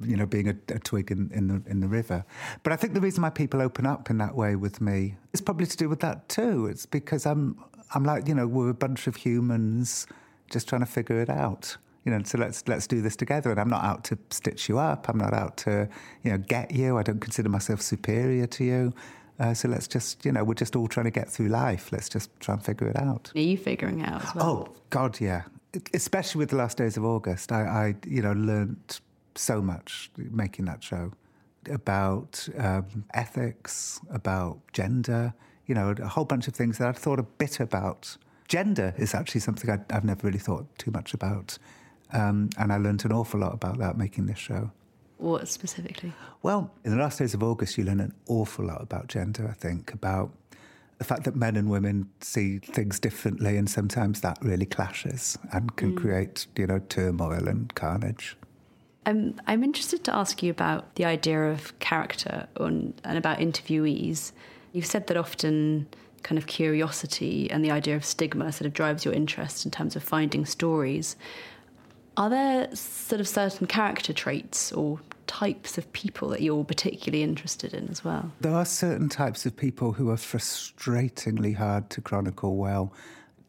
you 0.00 0.16
know 0.16 0.24
being 0.24 0.48
a, 0.48 0.56
a, 0.68 0.78
twig 0.78 1.10
in, 1.10 1.30
in 1.34 1.48
the 1.48 1.62
in 1.66 1.80
the 1.80 1.88
river 1.88 2.24
but 2.62 2.72
i 2.72 2.76
think 2.76 2.94
the 2.94 3.00
reason 3.00 3.22
why 3.22 3.30
people 3.30 3.60
open 3.60 3.84
up 3.84 4.08
in 4.08 4.16
that 4.16 4.34
way 4.34 4.56
with 4.56 4.80
me 4.80 5.16
is 5.34 5.40
probably 5.40 5.66
to 5.66 5.76
do 5.76 5.88
with 5.88 6.00
that 6.00 6.26
too 6.28 6.66
it's 6.66 6.86
because 6.86 7.26
i'm 7.26 7.58
I'm 7.94 8.04
like, 8.04 8.28
you 8.28 8.34
know, 8.34 8.46
we're 8.46 8.70
a 8.70 8.74
bunch 8.74 9.06
of 9.06 9.16
humans 9.16 10.06
just 10.50 10.68
trying 10.68 10.80
to 10.82 10.86
figure 10.86 11.20
it 11.20 11.30
out. 11.30 11.76
You 12.04 12.12
know, 12.12 12.22
so 12.24 12.38
let's 12.38 12.66
let's 12.68 12.86
do 12.86 13.02
this 13.02 13.16
together. 13.16 13.50
And 13.50 13.58
I'm 13.58 13.68
not 13.68 13.84
out 13.84 14.04
to 14.04 14.18
stitch 14.30 14.68
you 14.68 14.78
up. 14.78 15.08
I'm 15.08 15.18
not 15.18 15.34
out 15.34 15.56
to, 15.58 15.88
you 16.22 16.30
know, 16.30 16.38
get 16.38 16.70
you. 16.70 16.98
I 16.98 17.02
don't 17.02 17.20
consider 17.20 17.48
myself 17.48 17.82
superior 17.82 18.46
to 18.46 18.64
you. 18.64 18.94
Uh, 19.38 19.52
so 19.52 19.68
let's 19.68 19.86
just, 19.86 20.24
you 20.24 20.32
know, 20.32 20.44
we're 20.44 20.54
just 20.54 20.76
all 20.76 20.86
trying 20.86 21.04
to 21.04 21.10
get 21.10 21.28
through 21.28 21.48
life. 21.48 21.92
Let's 21.92 22.08
just 22.08 22.30
try 22.40 22.54
and 22.54 22.64
figure 22.64 22.88
it 22.88 22.96
out. 22.96 23.32
Are 23.34 23.40
you 23.40 23.58
figuring 23.58 24.00
it 24.00 24.08
out 24.08 24.24
as 24.24 24.34
well? 24.34 24.68
Oh 24.68 24.76
God, 24.90 25.20
yeah. 25.20 25.42
Especially 25.92 26.38
with 26.38 26.50
the 26.50 26.56
last 26.56 26.78
days 26.78 26.96
of 26.96 27.04
August, 27.04 27.52
I, 27.52 27.62
I 27.62 27.94
you 28.06 28.22
know, 28.22 28.32
learned 28.32 29.00
so 29.34 29.60
much 29.60 30.10
making 30.16 30.64
that 30.66 30.82
show 30.82 31.12
about 31.70 32.48
um, 32.56 33.04
ethics, 33.12 34.00
about 34.10 34.58
gender, 34.72 35.34
you 35.66 35.74
know, 35.74 35.94
a 35.98 36.08
whole 36.08 36.24
bunch 36.24 36.48
of 36.48 36.54
things 36.54 36.78
that 36.78 36.88
I'd 36.88 36.96
thought 36.96 37.18
a 37.18 37.24
bit 37.24 37.60
about. 37.60 38.16
Gender 38.48 38.94
is 38.96 39.14
actually 39.14 39.40
something 39.40 39.68
i 39.68 39.92
have 39.92 40.04
never 40.04 40.26
really 40.26 40.38
thought 40.38 40.66
too 40.78 40.90
much 40.92 41.12
about. 41.12 41.58
Um, 42.12 42.50
and 42.58 42.72
I 42.72 42.76
learned 42.76 43.04
an 43.04 43.12
awful 43.12 43.40
lot 43.40 43.52
about 43.52 43.78
that 43.78 43.98
making 43.98 44.26
this 44.26 44.38
show. 44.38 44.70
What 45.18 45.48
specifically? 45.48 46.12
Well, 46.42 46.70
in 46.84 46.90
the 46.90 46.98
last 46.98 47.18
days 47.18 47.34
of 47.34 47.42
August, 47.42 47.78
you 47.78 47.84
learn 47.84 48.00
an 48.00 48.12
awful 48.28 48.66
lot 48.66 48.82
about 48.82 49.08
gender, 49.08 49.48
I 49.48 49.54
think, 49.54 49.92
about 49.92 50.30
the 50.98 51.04
fact 51.04 51.24
that 51.24 51.34
men 51.34 51.56
and 51.56 51.68
women 51.68 52.08
see 52.20 52.58
things 52.58 53.00
differently, 53.00 53.56
and 53.56 53.68
sometimes 53.68 54.20
that 54.20 54.38
really 54.40 54.66
clashes 54.66 55.38
and 55.52 55.74
can 55.76 55.92
mm. 55.92 56.00
create, 56.00 56.46
you 56.56 56.66
know, 56.66 56.78
turmoil 56.78 57.48
and 57.48 57.74
carnage. 57.74 58.36
I'm, 59.04 59.40
I'm 59.46 59.62
interested 59.62 60.04
to 60.04 60.14
ask 60.14 60.42
you 60.42 60.50
about 60.50 60.96
the 60.96 61.04
idea 61.04 61.50
of 61.50 61.78
character 61.78 62.48
on, 62.58 62.94
and 63.04 63.18
about 63.18 63.38
interviewees. 63.38 64.32
You've 64.72 64.86
said 64.86 65.06
that 65.06 65.16
often 65.16 65.86
kind 66.22 66.38
of 66.38 66.46
curiosity 66.46 67.48
and 67.50 67.64
the 67.64 67.70
idea 67.70 67.94
of 67.94 68.04
stigma 68.04 68.50
sort 68.50 68.66
of 68.66 68.72
drives 68.72 69.04
your 69.04 69.14
interest 69.14 69.64
in 69.64 69.70
terms 69.70 69.94
of 69.94 70.02
finding 70.02 70.44
stories. 70.44 71.16
Are 72.16 72.28
there 72.28 72.74
sort 72.74 73.20
of 73.20 73.28
certain 73.28 73.66
character 73.66 74.12
traits 74.12 74.72
or 74.72 74.98
types 75.26 75.76
of 75.78 75.92
people 75.92 76.28
that 76.30 76.40
you're 76.40 76.64
particularly 76.64 77.22
interested 77.22 77.74
in 77.74 77.88
as 77.88 78.04
well? 78.04 78.32
There 78.40 78.54
are 78.54 78.64
certain 78.64 79.08
types 79.08 79.46
of 79.46 79.56
people 79.56 79.92
who 79.92 80.10
are 80.10 80.16
frustratingly 80.16 81.54
hard 81.54 81.90
to 81.90 82.00
chronicle 82.00 82.56
well. 82.56 82.92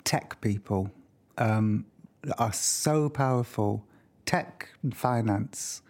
Tech 0.04 0.40
people 0.42 0.92
um, 1.38 1.86
are 2.38 2.54
so 2.54 3.10
powerful. 3.10 3.86
Tech 4.26 4.70
and 4.84 4.96
finance, 4.96 5.82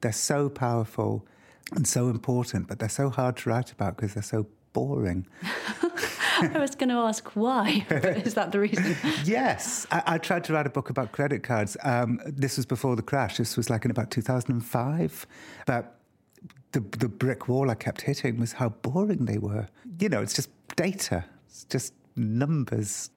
they're 0.00 0.12
so 0.12 0.48
powerful 0.48 1.26
and 1.72 1.88
so 1.88 2.08
important, 2.08 2.68
but 2.68 2.78
they're 2.78 2.88
so 2.88 3.10
hard 3.10 3.36
to 3.38 3.48
write 3.48 3.72
about 3.72 3.96
because 3.96 4.14
they're 4.14 4.22
so 4.22 4.46
boring. 4.76 5.26
I 5.42 6.58
was 6.58 6.74
going 6.74 6.90
to 6.90 6.96
ask 6.96 7.30
why. 7.30 7.86
Is 8.26 8.34
that 8.34 8.52
the 8.52 8.60
reason? 8.60 8.94
yes. 9.24 9.86
I, 9.90 10.02
I, 10.06 10.18
tried 10.18 10.44
to 10.44 10.52
write 10.52 10.66
a 10.66 10.70
book 10.70 10.90
about 10.90 11.12
credit 11.12 11.42
cards. 11.42 11.78
Um, 11.82 12.20
this 12.26 12.58
was 12.58 12.66
before 12.66 12.94
the 12.94 13.00
crash. 13.00 13.38
This 13.38 13.56
was 13.56 13.70
like 13.70 13.86
in 13.86 13.90
about 13.90 14.10
2005. 14.10 15.26
But 15.64 15.98
the, 16.72 16.80
the 16.80 17.08
brick 17.08 17.48
wall 17.48 17.70
I 17.70 17.74
kept 17.74 18.02
hitting 18.02 18.38
was 18.38 18.52
how 18.52 18.68
boring 18.68 19.24
they 19.24 19.38
were. 19.38 19.66
You 19.98 20.10
know, 20.10 20.20
it's 20.20 20.34
just 20.34 20.50
data, 20.76 21.24
it's 21.48 21.64
just 21.64 21.94
numbers. 22.14 23.08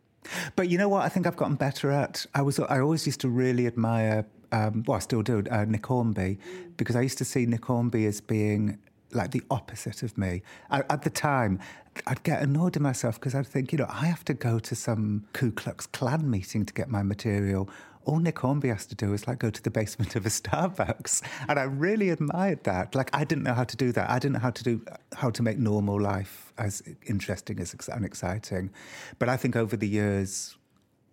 But 0.55 0.69
you 0.69 0.77
know 0.77 0.87
what? 0.87 1.03
I 1.03 1.09
think 1.09 1.27
I've 1.27 1.35
gotten 1.35 1.55
better 1.55 1.91
at. 1.91 2.25
I 2.33 2.41
was. 2.41 2.57
I 2.59 2.79
always 2.79 3.05
used 3.05 3.19
to 3.21 3.29
really 3.29 3.67
admire. 3.67 4.25
Um, 4.53 4.83
well, 4.87 4.95
I 4.95 4.99
still 4.99 5.23
do. 5.23 5.43
Uh, 5.51 5.65
Nick 5.65 5.85
Hornby, 5.85 6.39
because 6.77 6.95
I 6.95 7.01
used 7.01 7.17
to 7.17 7.25
see 7.25 7.45
Nick 7.45 7.65
Hornby 7.65 8.05
as 8.05 8.21
being 8.21 8.77
like 9.11 9.31
the 9.31 9.43
opposite 9.49 10.03
of 10.03 10.17
me. 10.17 10.41
I, 10.69 10.83
at 10.89 11.03
the 11.03 11.09
time, 11.09 11.59
I'd 12.07 12.23
get 12.23 12.41
annoyed 12.41 12.75
at 12.75 12.81
myself 12.81 13.15
because 13.15 13.35
I'd 13.35 13.47
think, 13.47 13.71
you 13.71 13.77
know, 13.77 13.87
I 13.89 14.05
have 14.05 14.23
to 14.25 14.33
go 14.33 14.59
to 14.59 14.75
some 14.75 15.25
Ku 15.33 15.51
Klux 15.51 15.87
Klan 15.87 16.29
meeting 16.29 16.65
to 16.65 16.73
get 16.73 16.89
my 16.89 17.03
material. 17.03 17.69
All 18.05 18.19
Nick 18.19 18.39
Hornby 18.39 18.69
has 18.69 18.85
to 18.87 18.95
do 18.95 19.13
is 19.13 19.27
like 19.27 19.39
go 19.39 19.49
to 19.49 19.61
the 19.61 19.69
basement 19.69 20.15
of 20.15 20.25
a 20.25 20.29
Starbucks, 20.41 21.21
and 21.47 21.59
I 21.59 21.63
really 21.63 22.09
admired 22.09 22.63
that. 22.63 22.95
Like 22.95 23.09
I 23.13 23.23
didn't 23.23 23.43
know 23.43 23.53
how 23.53 23.65
to 23.65 23.77
do 23.77 23.91
that. 23.91 24.09
I 24.09 24.19
didn't 24.19 24.33
know 24.33 24.39
how 24.39 24.51
to 24.51 24.63
do 24.63 24.81
how 25.15 25.29
to 25.29 25.43
make 25.43 25.57
normal 25.57 25.99
life 25.99 26.53
as 26.57 26.81
interesting 27.05 27.59
as 27.59 27.75
and 27.89 28.05
exciting. 28.05 28.71
But 29.19 29.29
I 29.29 29.37
think 29.37 29.55
over 29.55 29.75
the 29.75 29.87
years, 29.87 30.57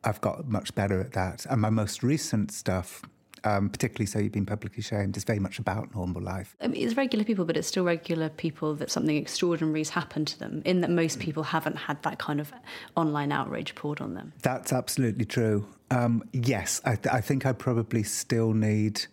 I've 0.04 0.20
got 0.20 0.48
much 0.48 0.74
better 0.74 1.00
at 1.00 1.12
that. 1.12 1.44
And 1.46 1.60
my 1.60 1.70
most 1.70 2.02
recent 2.02 2.52
stuff 2.52 3.02
um, 3.46 3.68
particularly 3.68 4.06
so 4.06 4.18
you've 4.18 4.32
been 4.32 4.44
publicly 4.44 4.82
shamed, 4.82 5.16
is 5.16 5.22
very 5.22 5.38
much 5.38 5.60
about 5.60 5.94
normal 5.94 6.20
life. 6.20 6.56
I 6.60 6.66
mean, 6.66 6.84
it's 6.84 6.96
regular 6.96 7.24
people, 7.24 7.44
but 7.44 7.56
it's 7.56 7.68
still 7.68 7.84
regular 7.84 8.28
people 8.28 8.74
that 8.74 8.90
something 8.90 9.16
extraordinary 9.16 9.80
has 9.80 9.90
happened 9.90 10.26
to 10.28 10.38
them, 10.38 10.62
in 10.64 10.80
that 10.80 10.90
most 10.90 11.20
people 11.20 11.44
haven't 11.44 11.76
had 11.76 12.02
that 12.02 12.18
kind 12.18 12.40
of 12.40 12.52
online 12.96 13.30
outrage 13.30 13.76
poured 13.76 14.00
on 14.00 14.14
them. 14.14 14.32
That's 14.42 14.72
absolutely 14.72 15.26
true. 15.26 15.64
Um, 15.92 16.24
yes, 16.32 16.80
I, 16.84 16.96
th- 16.96 17.14
I 17.14 17.20
think 17.20 17.46
I 17.46 17.52
probably 17.52 18.02
still 18.02 18.52
need 18.52 19.06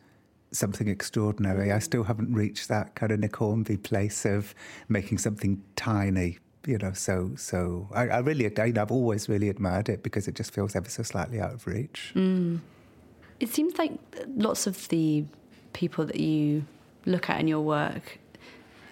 something 0.51 0.87
extraordinary. 0.87 1.71
I 1.71 1.77
still 1.77 2.03
haven't 2.03 2.33
reached 2.33 2.69
that 2.69 2.95
kind 2.95 3.11
of 3.11 3.19
Nick 3.19 3.35
Hornby 3.35 3.77
place 3.77 4.25
of 4.25 4.55
making 4.89 5.19
something 5.19 5.61
tiny. 5.75 6.39
You 6.65 6.77
know, 6.77 6.93
so 6.93 7.31
so 7.35 7.89
I, 7.93 8.07
I 8.07 8.19
really, 8.19 8.49
I, 8.57 8.71
have 8.77 8.89
always 8.89 9.27
really 9.27 9.49
admired 9.49 9.89
it 9.89 10.01
because 10.01 10.29
it 10.29 10.35
just 10.35 10.53
feels 10.53 10.77
ever 10.77 10.89
so 10.89 11.03
slightly 11.03 11.41
out 11.41 11.53
of 11.53 11.67
reach. 11.67 12.13
Mm. 12.15 12.61
It 13.39 13.49
seems 13.49 13.77
like 13.77 13.93
lots 14.35 14.67
of 14.67 14.87
the 14.89 15.25
people 15.73 16.05
that 16.05 16.19
you 16.19 16.65
look 17.05 17.29
at 17.29 17.39
in 17.39 17.47
your 17.47 17.61
work 17.61 18.19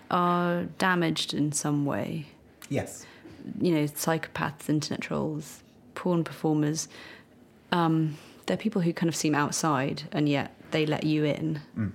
are 0.10 0.64
damaged 0.78 1.34
in 1.34 1.52
some 1.52 1.86
way. 1.86 2.28
Yes. 2.70 3.06
You 3.60 3.74
know, 3.74 3.84
psychopaths, 3.86 4.70
internet 4.70 5.02
trolls, 5.02 5.64
porn 5.96 6.24
performers. 6.24 6.88
Um, 7.72 8.18
they're 8.46 8.58
people 8.58 8.82
who 8.82 8.94
kind 8.94 9.08
of 9.08 9.16
seem 9.16 9.34
outside, 9.34 10.04
and 10.12 10.28
yet 10.28 10.54
they 10.72 10.86
let 10.86 11.04
you 11.04 11.24
in. 11.24 11.62
Mm. 11.78 11.92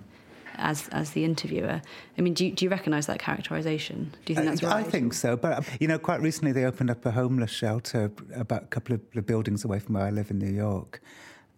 As, 0.59 0.89
as 0.89 1.11
the 1.11 1.23
interviewer, 1.23 1.83
I 2.17 2.21
mean, 2.23 2.33
do 2.33 2.47
you, 2.47 2.51
do 2.51 2.65
you 2.65 2.71
recognise 2.71 3.07
that 3.09 3.19
characterisation? 3.19 4.15
Do 4.25 4.33
you 4.33 4.37
think 4.37 4.49
that's 4.49 4.63
uh, 4.63 4.69
right? 4.69 4.87
I 4.87 4.89
think 4.89 5.13
so, 5.13 5.37
but 5.37 5.69
you 5.79 5.87
know, 5.87 5.99
quite 5.99 6.23
recently 6.23 6.53
they 6.53 6.65
opened 6.65 6.89
up 6.89 7.05
a 7.05 7.11
homeless 7.11 7.51
shelter 7.51 8.11
about 8.35 8.63
a 8.63 8.67
couple 8.69 8.95
of 8.95 9.27
buildings 9.27 9.67
away 9.67 9.81
from 9.81 9.97
where 9.97 10.07
I 10.07 10.11
live 10.11 10.31
in 10.31 10.39
New 10.39 10.51
York, 10.51 11.03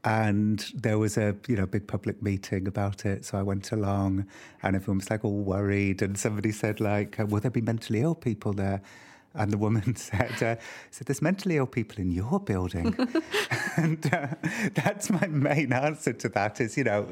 and 0.04 0.70
there 0.74 0.98
was 0.98 1.16
a 1.16 1.34
you 1.48 1.56
know 1.56 1.66
big 1.66 1.86
public 1.86 2.22
meeting 2.22 2.68
about 2.68 3.04
it 3.04 3.24
so 3.24 3.36
i 3.36 3.42
went 3.42 3.72
along 3.72 4.24
and 4.62 4.76
everyone 4.76 4.98
was 4.98 5.10
like 5.10 5.24
all 5.24 5.38
worried 5.38 6.02
and 6.02 6.16
somebody 6.18 6.52
said 6.52 6.80
like 6.80 7.18
uh, 7.18 7.26
will 7.26 7.40
there 7.40 7.50
be 7.50 7.60
mentally 7.60 8.00
ill 8.00 8.14
people 8.14 8.52
there 8.52 8.80
and 9.34 9.50
the 9.52 9.58
woman 9.58 9.94
said, 9.96 10.42
uh, 10.42 10.56
"said 10.90 11.06
There's 11.06 11.22
mentally 11.22 11.56
ill 11.56 11.66
people 11.66 12.00
in 12.00 12.10
your 12.10 12.40
building," 12.40 12.94
and 13.76 14.12
uh, 14.12 14.28
that's 14.74 15.10
my 15.10 15.26
main 15.26 15.72
answer 15.72 16.12
to 16.12 16.28
that. 16.30 16.60
Is 16.60 16.76
you 16.76 16.84
know, 16.84 17.06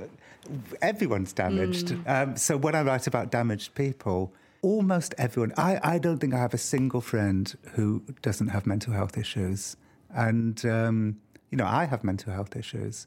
everyone's 0.82 1.32
damaged. 1.32 1.88
Mm. 1.88 2.08
Um, 2.08 2.36
so 2.36 2.56
when 2.56 2.74
I 2.74 2.82
write 2.82 3.06
about 3.06 3.30
damaged 3.30 3.74
people, 3.74 4.32
almost 4.62 5.14
everyone. 5.18 5.52
I, 5.56 5.78
I 5.82 5.98
don't 5.98 6.18
think 6.18 6.34
I 6.34 6.38
have 6.38 6.54
a 6.54 6.58
single 6.58 7.00
friend 7.00 7.54
who 7.74 8.02
doesn't 8.22 8.48
have 8.48 8.66
mental 8.66 8.92
health 8.92 9.16
issues, 9.16 9.76
and 10.10 10.64
um, 10.66 11.16
you 11.50 11.58
know, 11.58 11.66
I 11.66 11.84
have 11.84 12.04
mental 12.04 12.32
health 12.32 12.56
issues. 12.56 13.06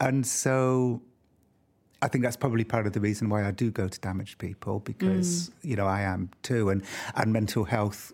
And 0.00 0.26
so 0.26 1.00
I 2.02 2.08
think 2.08 2.22
that's 2.22 2.36
probably 2.36 2.64
part 2.64 2.86
of 2.86 2.92
the 2.92 3.00
reason 3.00 3.28
why 3.28 3.46
I 3.46 3.50
do 3.50 3.70
go 3.70 3.88
to 3.88 4.00
damaged 4.00 4.38
people 4.38 4.80
because, 4.80 5.48
mm. 5.48 5.52
you 5.62 5.76
know, 5.76 5.86
I 5.86 6.02
am 6.02 6.30
too. 6.42 6.70
And, 6.70 6.82
and 7.14 7.32
mental 7.32 7.64
health, 7.64 8.12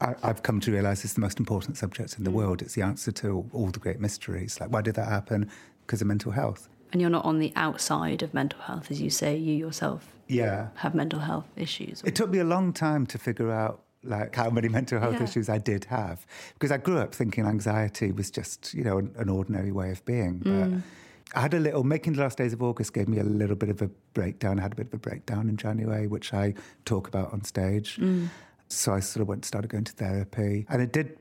I, 0.00 0.14
have 0.22 0.42
come 0.42 0.60
to 0.60 0.72
realize 0.72 1.04
is 1.04 1.14
the 1.14 1.20
most 1.20 1.38
important 1.38 1.76
subject 1.76 2.18
in 2.18 2.24
the 2.24 2.30
mm. 2.30 2.34
world. 2.34 2.62
It's 2.62 2.74
the 2.74 2.82
answer 2.82 3.12
to 3.12 3.48
all 3.52 3.68
the 3.68 3.78
great 3.78 4.00
mysteries. 4.00 4.60
Like, 4.60 4.70
why 4.70 4.82
did 4.82 4.94
that 4.96 5.08
happen? 5.08 5.50
Because 5.86 6.00
of 6.02 6.06
mental 6.06 6.32
health. 6.32 6.68
And 6.92 7.00
you're 7.00 7.10
not 7.10 7.24
on 7.24 7.38
the 7.38 7.52
outside 7.56 8.22
of 8.22 8.34
mental 8.34 8.60
health, 8.60 8.90
as 8.90 9.00
you 9.00 9.10
say, 9.10 9.36
you 9.36 9.54
yourself 9.54 10.12
yeah. 10.26 10.68
have 10.76 10.94
mental 10.94 11.20
health 11.20 11.46
issues. 11.56 12.02
Or... 12.02 12.08
It 12.08 12.14
took 12.16 12.30
me 12.30 12.38
a 12.38 12.44
long 12.44 12.72
time 12.72 13.06
to 13.06 13.18
figure 13.18 13.50
out 13.50 13.80
like 14.02 14.34
how 14.34 14.50
many 14.50 14.68
mental 14.68 14.98
health 14.98 15.16
yeah. 15.16 15.24
issues 15.24 15.48
I 15.48 15.58
did 15.58 15.84
have 15.86 16.26
because 16.54 16.72
I 16.72 16.78
grew 16.78 16.98
up 16.98 17.14
thinking 17.14 17.46
anxiety 17.46 18.12
was 18.12 18.30
just 18.30 18.72
you 18.74 18.84
know 18.84 18.98
an, 18.98 19.14
an 19.16 19.28
ordinary 19.28 19.72
way 19.72 19.90
of 19.90 20.04
being. 20.04 20.38
But 20.38 20.50
mm. 20.50 20.82
I 21.34 21.40
had 21.40 21.54
a 21.54 21.60
little 21.60 21.84
making 21.84 22.14
the 22.14 22.22
last 22.22 22.38
days 22.38 22.52
of 22.52 22.62
August 22.62 22.92
gave 22.92 23.08
me 23.08 23.18
a 23.18 23.24
little 23.24 23.56
bit 23.56 23.68
of 23.68 23.82
a 23.82 23.90
breakdown. 24.14 24.58
I 24.58 24.62
had 24.62 24.72
a 24.72 24.76
bit 24.76 24.86
of 24.86 24.94
a 24.94 24.98
breakdown 24.98 25.48
in 25.48 25.56
January, 25.56 26.06
which 26.06 26.34
I 26.34 26.54
talk 26.84 27.06
about 27.08 27.32
on 27.32 27.44
stage. 27.44 27.96
Mm. 27.96 28.28
So 28.68 28.92
I 28.94 29.00
sort 29.00 29.22
of 29.22 29.28
went 29.28 29.44
started 29.44 29.68
going 29.68 29.84
to 29.84 29.92
therapy, 29.92 30.66
and 30.68 30.80
it 30.80 30.92
did 30.92 31.18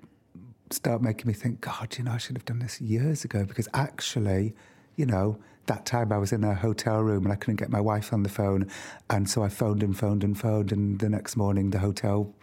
start 0.71 1.01
making 1.01 1.27
me 1.27 1.33
think, 1.33 1.61
God, 1.61 1.95
you 1.97 2.03
know, 2.03 2.11
I 2.11 2.17
should 2.17 2.37
have 2.37 2.45
done 2.45 2.59
this 2.59 2.79
years 2.79 3.23
ago 3.23 3.43
because 3.43 3.67
actually, 3.73 4.53
you 4.95 5.05
know, 5.05 5.37
that 5.65 5.85
time 5.85 6.11
I 6.11 6.17
was 6.17 6.31
in 6.31 6.43
a 6.43 6.53
hotel 6.53 7.01
room 7.01 7.25
and 7.25 7.33
I 7.33 7.35
couldn't 7.35 7.57
get 7.57 7.69
my 7.69 7.81
wife 7.81 8.11
on 8.11 8.23
the 8.23 8.29
phone. 8.29 8.69
And 9.09 9.29
so 9.29 9.43
I 9.43 9.49
phoned 9.49 9.83
and 9.83 9.97
phoned 9.97 10.23
and 10.23 10.37
phoned. 10.37 10.71
And 10.71 10.99
the 10.99 11.09
next 11.09 11.35
morning, 11.35 11.69
the 11.69 11.79
hotel 11.79 12.33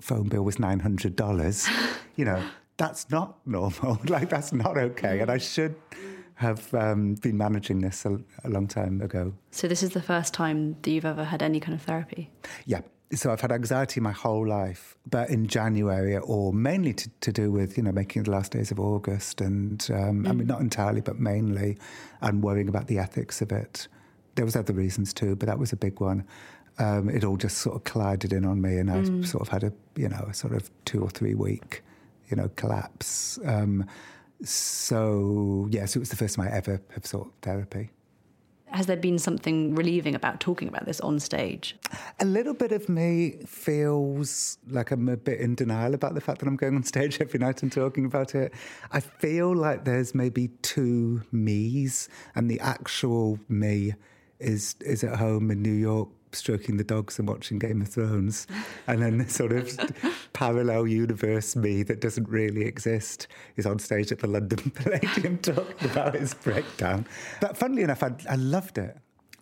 phone 0.00 0.28
bill 0.28 0.42
was 0.42 0.56
$900, 0.56 1.96
you 2.16 2.24
know, 2.24 2.42
that's 2.76 3.10
not 3.10 3.38
normal. 3.46 3.98
like, 4.08 4.28
that's 4.28 4.52
not 4.52 4.76
okay. 4.76 5.20
And 5.20 5.30
I 5.30 5.38
should 5.38 5.74
have 6.36 6.72
um, 6.74 7.14
been 7.14 7.36
managing 7.36 7.80
this 7.80 8.04
a, 8.04 8.18
a, 8.42 8.48
long 8.48 8.66
time 8.66 9.00
ago. 9.00 9.32
So, 9.50 9.68
this 9.68 9.82
is 9.82 9.90
the 9.90 10.02
first 10.02 10.34
time 10.34 10.76
that 10.82 10.90
you've 10.90 11.04
ever 11.04 11.24
had 11.24 11.42
any 11.42 11.60
kind 11.60 11.74
of 11.74 11.82
therapy? 11.82 12.30
Yeah. 12.66 12.80
so 13.12 13.30
I've 13.30 13.40
had 13.40 13.52
anxiety 13.52 14.00
my 14.00 14.10
whole 14.10 14.46
life, 14.46 14.96
but 15.08 15.30
in 15.30 15.46
January, 15.46 16.16
or 16.16 16.52
mainly 16.52 16.92
to, 16.94 17.10
to 17.20 17.32
do 17.32 17.52
with 17.52 17.76
you 17.76 17.84
know 17.84 17.92
making 17.92 18.24
the 18.24 18.32
last 18.32 18.52
days 18.52 18.72
of 18.72 18.80
August, 18.80 19.40
and 19.40 19.86
um, 19.92 20.24
mm. 20.24 20.28
I 20.28 20.32
mean 20.32 20.46
not 20.46 20.60
entirely, 20.60 21.00
but 21.00 21.20
mainly, 21.20 21.78
and 22.20 22.42
worrying 22.42 22.68
about 22.68 22.88
the 22.88 22.98
ethics 22.98 23.40
of 23.40 23.52
it. 23.52 23.86
There 24.34 24.44
was 24.44 24.56
other 24.56 24.72
reasons 24.72 25.14
too, 25.14 25.36
but 25.36 25.46
that 25.46 25.60
was 25.60 25.72
a 25.72 25.76
big 25.76 26.00
one. 26.00 26.24
Um, 26.78 27.08
it 27.08 27.24
all 27.24 27.36
just 27.36 27.58
sort 27.58 27.76
of 27.76 27.84
collided 27.84 28.32
in 28.32 28.44
on 28.44 28.60
me, 28.60 28.78
and 28.78 28.90
I 28.90 28.96
mm. 28.96 29.26
sort 29.26 29.42
of 29.42 29.48
had 29.48 29.64
a 29.64 29.72
you 29.96 30.08
know 30.08 30.26
a 30.28 30.34
sort 30.34 30.54
of 30.54 30.70
two 30.84 31.00
or 31.02 31.10
three 31.10 31.34
week 31.34 31.82
you 32.28 32.36
know 32.36 32.50
collapse. 32.56 33.38
Um, 33.44 33.86
so 34.42 35.68
yes, 35.70 35.94
it 35.94 36.00
was 36.00 36.10
the 36.10 36.16
first 36.16 36.36
time 36.36 36.48
I 36.48 36.50
ever 36.50 36.80
have 36.94 37.06
sought 37.06 37.32
therapy 37.42 37.90
has 38.74 38.86
there 38.86 38.96
been 38.96 39.20
something 39.20 39.74
relieving 39.76 40.16
about 40.16 40.40
talking 40.40 40.66
about 40.66 40.84
this 40.84 41.00
on 41.00 41.20
stage? 41.20 41.76
A 42.18 42.24
little 42.24 42.54
bit 42.54 42.72
of 42.72 42.88
me 42.88 43.36
feels 43.46 44.58
like 44.68 44.90
I'm 44.90 45.08
a 45.08 45.16
bit 45.16 45.40
in 45.40 45.54
denial 45.54 45.94
about 45.94 46.14
the 46.14 46.20
fact 46.20 46.40
that 46.40 46.48
I'm 46.48 46.56
going 46.56 46.74
on 46.74 46.82
stage 46.82 47.20
every 47.20 47.38
night 47.38 47.62
and 47.62 47.70
talking 47.70 48.04
about 48.04 48.34
it. 48.34 48.52
I 48.90 48.98
feel 48.98 49.54
like 49.54 49.84
there's 49.84 50.12
maybe 50.12 50.48
two 50.62 51.22
me's, 51.30 52.08
and 52.34 52.50
the 52.50 52.58
actual 52.60 53.38
me 53.48 53.94
is 54.40 54.74
is 54.80 55.04
at 55.04 55.16
home 55.18 55.52
in 55.52 55.62
New 55.62 55.72
York 55.72 56.08
stroking 56.34 56.76
the 56.76 56.84
dogs 56.84 57.18
and 57.18 57.28
watching 57.28 57.58
Game 57.58 57.80
of 57.80 57.88
Thrones, 57.88 58.46
and 58.86 59.02
then 59.02 59.18
the 59.18 59.28
sort 59.28 59.52
of 59.52 59.78
parallel 60.32 60.86
universe 60.86 61.56
me 61.56 61.82
that 61.84 62.00
doesn't 62.00 62.28
really 62.28 62.64
exist 62.64 63.26
is 63.56 63.66
on 63.66 63.78
stage 63.78 64.12
at 64.12 64.20
the 64.20 64.26
London 64.26 64.70
Palladium 64.74 65.38
talking 65.42 65.90
about 65.90 66.14
his 66.14 66.34
breakdown. 66.34 67.06
But 67.40 67.56
funnily 67.56 67.82
enough, 67.82 68.02
I, 68.02 68.12
I 68.28 68.36
loved 68.36 68.78
it. 68.78 68.96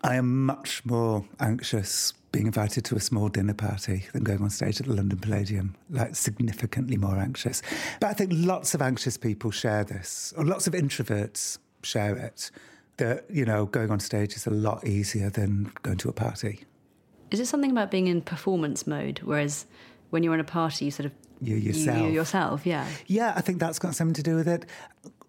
I 0.05 0.17
am 0.17 0.47
much 0.47 0.85
more 0.85 1.25
anxious 1.39 2.13
being 2.33 2.47
invited 2.47 2.85
to 2.87 2.97
a 2.97 3.01
small 3.01 3.29
dinner 3.29 3.55
party 3.55 4.07
than 4.13 4.25
going 4.25 4.43
on 4.43 4.51
stage 4.51 4.81
at 4.81 4.87
the 4.87 4.95
London 4.95 5.19
Palladium, 5.19 5.77
like 5.91 6.17
significantly 6.17 6.97
more 6.97 7.17
anxious. 7.17 7.63
But 8.01 8.09
I 8.09 8.15
think 8.15 8.33
lots 8.35 8.75
of 8.75 8.83
anxious 8.83 9.17
people 9.17 9.51
share 9.51 9.85
this, 9.85 10.33
or 10.37 10.45
lots 10.45 10.67
of 10.67 10.73
introverts 10.73 11.59
share 11.83 12.17
it. 12.17 12.51
That, 12.99 13.25
you 13.31 13.45
know, 13.45 13.67
going 13.67 13.91
on 13.91 14.01
stage 14.01 14.35
is 14.35 14.47
a 14.47 14.51
lot 14.51 14.87
easier 14.87 15.31
than 15.31 15.73
going 15.83 15.97
to 15.99 16.09
a 16.09 16.13
party. 16.13 16.65
Is 17.33 17.41
it 17.41 17.47
something 17.47 17.71
about 17.71 17.91
being 17.91 18.07
in 18.07 18.21
performance 18.21 18.87
mode, 18.87 19.21
whereas 19.25 19.67
when 20.11 20.23
you're 20.23 20.35
in 20.35 20.41
a 20.41 20.45
party, 20.45 20.85
you 20.85 20.91
sort 20.91 21.07
of 21.07 21.13
you 21.41 21.57
yourself, 21.57 21.99
you, 21.99 22.05
you 22.07 22.13
yourself, 22.13 22.67
yeah, 22.67 22.87
yeah. 23.07 23.33
I 23.35 23.41
think 23.41 23.59
that's 23.59 23.79
got 23.79 23.95
something 23.95 24.15
to 24.15 24.23
do 24.23 24.37
with 24.37 24.47
it. 24.47 24.67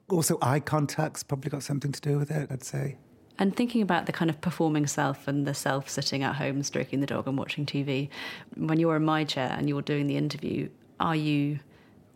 Also, 0.10 0.38
eye 0.42 0.60
contact's 0.60 1.24
probably 1.24 1.50
got 1.50 1.64
something 1.64 1.92
to 1.92 2.02
do 2.02 2.20
with 2.20 2.30
it. 2.30 2.52
I'd 2.52 2.64
say. 2.64 2.98
And 3.40 3.56
thinking 3.56 3.82
about 3.82 4.06
the 4.06 4.12
kind 4.12 4.30
of 4.30 4.40
performing 4.42 4.86
self 4.86 5.28
and 5.28 5.48
the 5.48 5.56
self 5.56 5.90
sitting 5.90 6.22
at 6.22 6.36
home, 6.36 6.62
stroking 6.62 7.00
the 7.00 7.08
dog 7.08 7.28
and 7.28 7.38
watching 7.38 7.66
TV, 7.66 8.10
when 8.56 8.80
you're 8.80 8.96
in 8.96 9.06
my 9.06 9.24
chair 9.24 9.56
and 9.58 9.68
you're 9.68 9.82
doing 9.82 10.06
the 10.08 10.18
interview, 10.18 10.70
are 11.00 11.16
you 11.16 11.60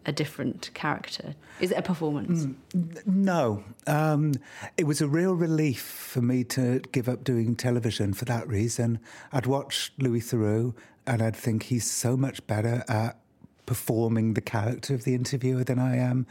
a 0.08 0.14
different 0.14 0.72
character? 0.74 1.36
Is 1.60 1.72
it 1.72 1.78
a 1.78 1.82
performance? 1.82 2.48
Mm, 2.74 3.06
no. 3.06 3.64
Um, 3.86 4.34
it 4.78 4.86
was 4.86 5.02
a 5.02 5.08
real 5.08 5.34
relief 5.34 5.82
for 5.82 6.22
me 6.22 6.46
to 6.46 6.80
give 6.94 7.10
up 7.10 7.26
doing 7.26 7.56
television 7.56 8.14
for 8.14 8.24
that 8.26 8.48
reason. 8.48 9.00
I'd 9.34 9.46
watch 9.46 9.92
Louis 9.98 10.22
Theroux 10.22 10.74
and 11.06 11.22
I'd 11.22 11.36
think 11.36 11.64
he's 11.64 11.90
so 11.90 12.16
much 12.16 12.46
better 12.48 12.86
at 12.88 13.20
performing 13.66 14.34
the 14.34 14.42
character 14.42 14.94
of 14.96 15.04
the 15.04 15.14
interviewer 15.14 15.66
than 15.66 15.78
I 15.78 15.98
am. 15.98 16.26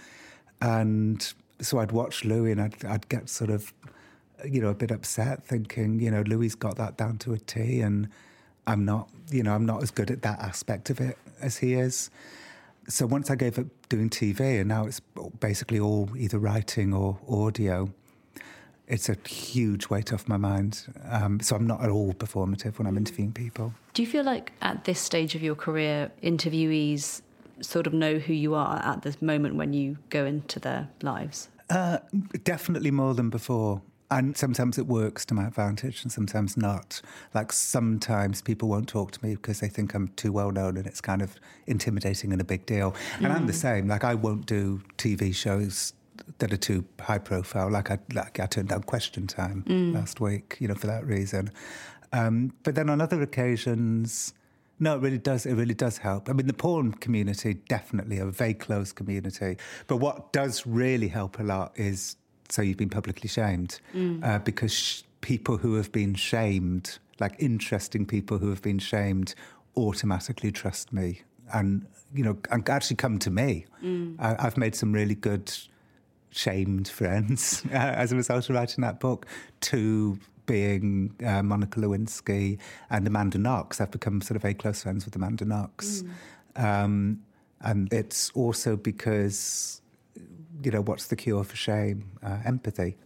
And 0.62 1.32
so 1.60 1.78
I'd 1.78 1.92
watch 1.92 2.24
Louis 2.24 2.52
and 2.52 2.62
I'd, 2.62 2.82
I'd 2.82 3.08
get 3.10 3.28
sort 3.28 3.50
of, 3.50 3.74
you 4.42 4.62
know, 4.62 4.70
a 4.70 4.74
bit 4.74 4.90
upset 4.90 5.44
thinking, 5.44 6.00
you 6.00 6.10
know, 6.10 6.22
Louis's 6.22 6.54
got 6.54 6.76
that 6.76 6.96
down 6.96 7.18
to 7.18 7.34
a 7.34 7.38
T 7.38 7.82
and 7.82 8.08
I'm 8.66 8.86
not, 8.86 9.10
you 9.30 9.42
know, 9.42 9.54
I'm 9.54 9.66
not 9.66 9.82
as 9.82 9.90
good 9.90 10.10
at 10.10 10.22
that 10.22 10.40
aspect 10.40 10.88
of 10.88 10.98
it 10.98 11.18
as 11.42 11.58
he 11.58 11.74
is 11.74 12.10
so 12.88 13.06
once 13.06 13.30
I 13.30 13.34
gave 13.34 13.58
up 13.58 13.66
doing 13.88 14.10
TV, 14.10 14.60
and 14.60 14.68
now 14.68 14.86
it's 14.86 15.00
basically 15.40 15.80
all 15.80 16.08
either 16.16 16.38
writing 16.38 16.92
or 16.92 17.18
audio, 17.28 17.90
it's 18.88 19.08
a 19.08 19.16
huge 19.28 19.88
weight 19.88 20.12
off 20.12 20.28
my 20.28 20.36
mind. 20.36 20.86
Um, 21.08 21.40
so 21.40 21.56
I'm 21.56 21.66
not 21.66 21.82
at 21.82 21.90
all 21.90 22.12
performative 22.12 22.78
when 22.78 22.86
I'm 22.86 22.96
interviewing 22.96 23.32
people. 23.32 23.74
Do 23.94 24.02
you 24.02 24.08
feel 24.08 24.24
like 24.24 24.52
at 24.62 24.84
this 24.84 25.00
stage 25.00 25.34
of 25.34 25.42
your 25.42 25.56
career, 25.56 26.12
interviewees 26.22 27.22
sort 27.60 27.86
of 27.86 27.92
know 27.92 28.18
who 28.18 28.32
you 28.32 28.54
are 28.54 28.80
at 28.84 29.02
this 29.02 29.20
moment 29.20 29.56
when 29.56 29.72
you 29.72 29.98
go 30.10 30.24
into 30.24 30.60
their 30.60 30.88
lives? 31.02 31.48
Uh, 31.68 31.98
definitely 32.44 32.90
more 32.90 33.14
than 33.14 33.30
before. 33.30 33.82
And 34.10 34.36
sometimes 34.36 34.78
it 34.78 34.86
works 34.86 35.24
to 35.26 35.34
my 35.34 35.46
advantage 35.46 36.02
and 36.02 36.12
sometimes 36.12 36.56
not. 36.56 37.00
Like 37.34 37.52
sometimes 37.52 38.40
people 38.40 38.68
won't 38.68 38.88
talk 38.88 39.10
to 39.12 39.24
me 39.24 39.34
because 39.34 39.60
they 39.60 39.68
think 39.68 39.94
I'm 39.94 40.08
too 40.08 40.30
well 40.30 40.52
known 40.52 40.76
and 40.76 40.86
it's 40.86 41.00
kind 41.00 41.22
of 41.22 41.34
intimidating 41.66 42.32
and 42.32 42.40
a 42.40 42.44
big 42.44 42.66
deal. 42.66 42.94
And 43.16 43.26
mm. 43.26 43.34
I'm 43.34 43.46
the 43.46 43.52
mm. 43.52 43.56
same. 43.56 43.88
Like 43.88 44.04
I 44.04 44.14
won't 44.14 44.46
do 44.46 44.80
TV 44.96 45.34
shows 45.34 45.92
that 46.38 46.52
are 46.52 46.56
too 46.56 46.84
high 47.00 47.18
profile. 47.18 47.70
Like 47.70 47.90
I, 47.90 47.98
like 48.14 48.38
I 48.38 48.46
turned 48.46 48.68
down 48.68 48.84
Question 48.84 49.26
Time 49.26 49.64
mm. 49.66 49.94
last 49.94 50.20
week, 50.20 50.56
you 50.60 50.68
know, 50.68 50.74
for 50.74 50.86
that 50.86 51.04
reason. 51.04 51.50
Um, 52.12 52.52
but 52.62 52.74
then 52.74 52.88
on 52.88 53.00
other 53.00 53.20
occasions, 53.22 54.34
no, 54.78 54.96
it 54.96 55.00
really 55.00 55.18
does. 55.18 55.46
It 55.46 55.54
really 55.54 55.74
does 55.74 55.98
help. 55.98 56.28
I 56.28 56.32
mean, 56.32 56.46
the 56.46 56.52
porn 56.52 56.92
community 56.92 57.54
definitely 57.54 58.18
a 58.18 58.26
very 58.26 58.54
close 58.54 58.92
community. 58.92 59.56
But 59.86 59.96
what 59.96 60.32
does 60.32 60.66
really 60.66 61.08
help 61.08 61.38
a 61.38 61.42
lot 61.42 61.72
is 61.76 62.16
so 62.48 62.62
you've 62.62 62.76
been 62.76 62.90
publicly 62.90 63.28
shamed 63.28 63.80
mm. 63.94 64.24
uh, 64.24 64.38
because 64.40 64.72
sh- 64.72 65.02
people 65.20 65.58
who 65.58 65.74
have 65.74 65.90
been 65.92 66.14
shamed, 66.14 66.98
like 67.20 67.34
interesting 67.38 68.06
people 68.06 68.38
who 68.38 68.50
have 68.50 68.62
been 68.62 68.78
shamed, 68.78 69.34
automatically 69.76 70.50
trust 70.50 70.92
me 70.92 71.22
and 71.52 71.86
you 72.14 72.24
know 72.24 72.36
and 72.50 72.68
actually 72.68 72.96
come 72.96 73.18
to 73.18 73.30
me. 73.30 73.66
Mm. 73.82 74.16
I, 74.18 74.42
have 74.42 74.56
made 74.56 74.74
some 74.74 74.92
really 74.92 75.14
good 75.14 75.52
shamed 76.30 76.88
friends 76.88 77.62
uh, 77.72 77.76
as 77.76 78.12
a 78.12 78.16
result 78.16 78.48
of 78.48 78.54
writing 78.54 78.82
that 78.82 79.00
book. 79.00 79.26
To 79.62 80.18
being 80.46 81.12
uh, 81.26 81.42
Monica 81.42 81.80
Lewinsky 81.80 82.58
and 82.88 83.06
Amanda 83.06 83.38
Knox, 83.38 83.80
I've 83.80 83.90
become 83.90 84.20
sort 84.20 84.36
of 84.36 84.42
very 84.42 84.54
close 84.54 84.82
friends 84.82 85.04
with 85.04 85.16
Amanda 85.16 85.44
Knox. 85.44 86.04
Mm. 86.56 86.64
Um, 86.64 87.22
and 87.60 87.92
it's 87.92 88.30
also 88.30 88.76
because 88.76 89.80
you 90.62 90.70
know, 90.70 90.80
what's 90.80 91.06
the 91.06 91.16
cure 91.16 91.44
for 91.44 91.56
shame? 91.56 92.10
Uh, 92.22 92.38
empathy. 92.44 92.96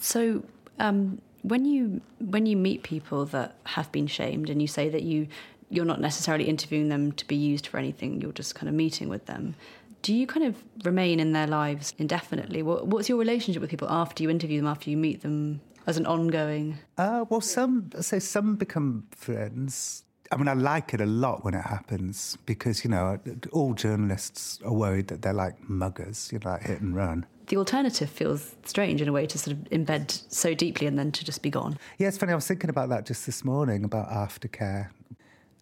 So, 0.00 0.44
um, 0.78 1.20
when 1.42 1.64
you 1.64 2.00
when 2.18 2.46
you 2.46 2.56
meet 2.56 2.82
people 2.82 3.24
that 3.26 3.56
have 3.64 3.90
been 3.92 4.06
shamed, 4.06 4.50
and 4.50 4.60
you 4.60 4.68
say 4.68 4.88
that 4.88 5.02
you 5.02 5.28
you're 5.70 5.84
not 5.84 6.00
necessarily 6.00 6.44
interviewing 6.44 6.88
them 6.88 7.12
to 7.12 7.26
be 7.26 7.36
used 7.36 7.66
for 7.66 7.78
anything, 7.78 8.20
you're 8.20 8.32
just 8.32 8.54
kind 8.54 8.68
of 8.68 8.74
meeting 8.74 9.08
with 9.08 9.26
them. 9.26 9.54
Do 10.02 10.14
you 10.14 10.26
kind 10.26 10.46
of 10.46 10.62
remain 10.84 11.18
in 11.18 11.32
their 11.32 11.48
lives 11.48 11.92
indefinitely? 11.98 12.62
What, 12.62 12.86
what's 12.86 13.08
your 13.08 13.18
relationship 13.18 13.60
with 13.60 13.70
people 13.70 13.88
after 13.90 14.22
you 14.22 14.30
interview 14.30 14.60
them, 14.60 14.68
after 14.68 14.90
you 14.90 14.96
meet 14.96 15.22
them, 15.22 15.60
as 15.86 15.96
an 15.96 16.06
ongoing? 16.06 16.78
Uh, 16.96 17.24
well, 17.28 17.40
some 17.40 17.90
say 18.00 18.18
some 18.18 18.56
become 18.56 19.06
friends. 19.10 20.04
I 20.32 20.36
mean, 20.36 20.48
I 20.48 20.54
like 20.54 20.94
it 20.94 21.00
a 21.00 21.06
lot 21.06 21.44
when 21.44 21.54
it 21.54 21.64
happens 21.64 22.36
because, 22.46 22.84
you 22.84 22.90
know, 22.90 23.18
all 23.52 23.74
journalists 23.74 24.60
are 24.64 24.72
worried 24.72 25.08
that 25.08 25.22
they're 25.22 25.32
like 25.32 25.68
muggers, 25.68 26.32
you 26.32 26.38
know, 26.38 26.50
like 26.50 26.62
hit 26.62 26.80
and 26.80 26.94
run. 26.94 27.26
The 27.46 27.56
alternative 27.56 28.10
feels 28.10 28.56
strange 28.64 29.00
in 29.00 29.08
a 29.08 29.12
way 29.12 29.26
to 29.26 29.38
sort 29.38 29.56
of 29.56 29.62
embed 29.70 30.22
so 30.32 30.52
deeply 30.52 30.86
and 30.86 30.98
then 30.98 31.12
to 31.12 31.24
just 31.24 31.42
be 31.42 31.50
gone. 31.50 31.78
Yeah, 31.98 32.08
it's 32.08 32.18
funny. 32.18 32.32
I 32.32 32.34
was 32.34 32.46
thinking 32.46 32.70
about 32.70 32.88
that 32.88 33.06
just 33.06 33.24
this 33.24 33.44
morning 33.44 33.84
about 33.84 34.08
aftercare. 34.08 34.90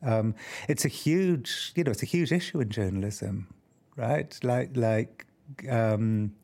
Um, 0.02 0.34
it's 0.68 0.84
a 0.84 0.88
huge, 0.88 1.72
you 1.74 1.84
know, 1.84 1.90
it's 1.90 2.02
a 2.02 2.06
huge 2.06 2.32
issue 2.32 2.60
in 2.60 2.70
journalism, 2.70 3.48
right? 3.96 4.38
Like, 4.42 4.76
like 4.76 5.26
um, 5.68 6.34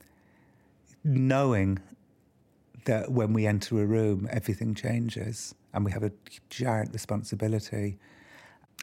knowing 1.05 1.79
that 2.85 3.11
when 3.13 3.33
we 3.33 3.47
enter 3.47 3.81
a 3.83 3.87
room, 3.87 4.29
everything 4.31 4.75
changes 4.75 5.55
and 5.73 5.85
we 5.85 5.93
have 5.93 6.03
a 6.03 6.13
giant 6.49 6.93
responsibility. 6.93 7.99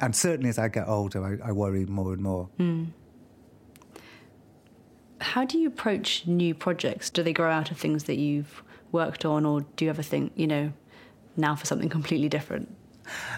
And 0.01 0.15
certainly 0.15 0.49
as 0.49 0.59
I 0.59 0.67
get 0.67 0.87
older, 0.87 1.23
I, 1.23 1.49
I 1.49 1.51
worry 1.51 1.85
more 1.85 2.13
and 2.13 2.21
more. 2.21 2.49
Mm. 2.59 2.87
How 5.19 5.45
do 5.45 5.57
you 5.57 5.67
approach 5.67 6.27
new 6.27 6.53
projects? 6.53 7.09
Do 7.09 7.23
they 7.23 7.33
grow 7.33 7.49
out 7.49 7.71
of 7.71 7.77
things 7.77 8.03
that 8.03 8.17
you've 8.17 8.63
worked 8.91 9.25
on, 9.25 9.45
or 9.45 9.61
do 9.75 9.85
you 9.85 9.89
ever 9.89 10.03
think, 10.03 10.31
you 10.35 10.47
know, 10.47 10.71
now 11.35 11.55
for 11.55 11.65
something 11.65 11.89
completely 11.89 12.29
different? 12.29 12.73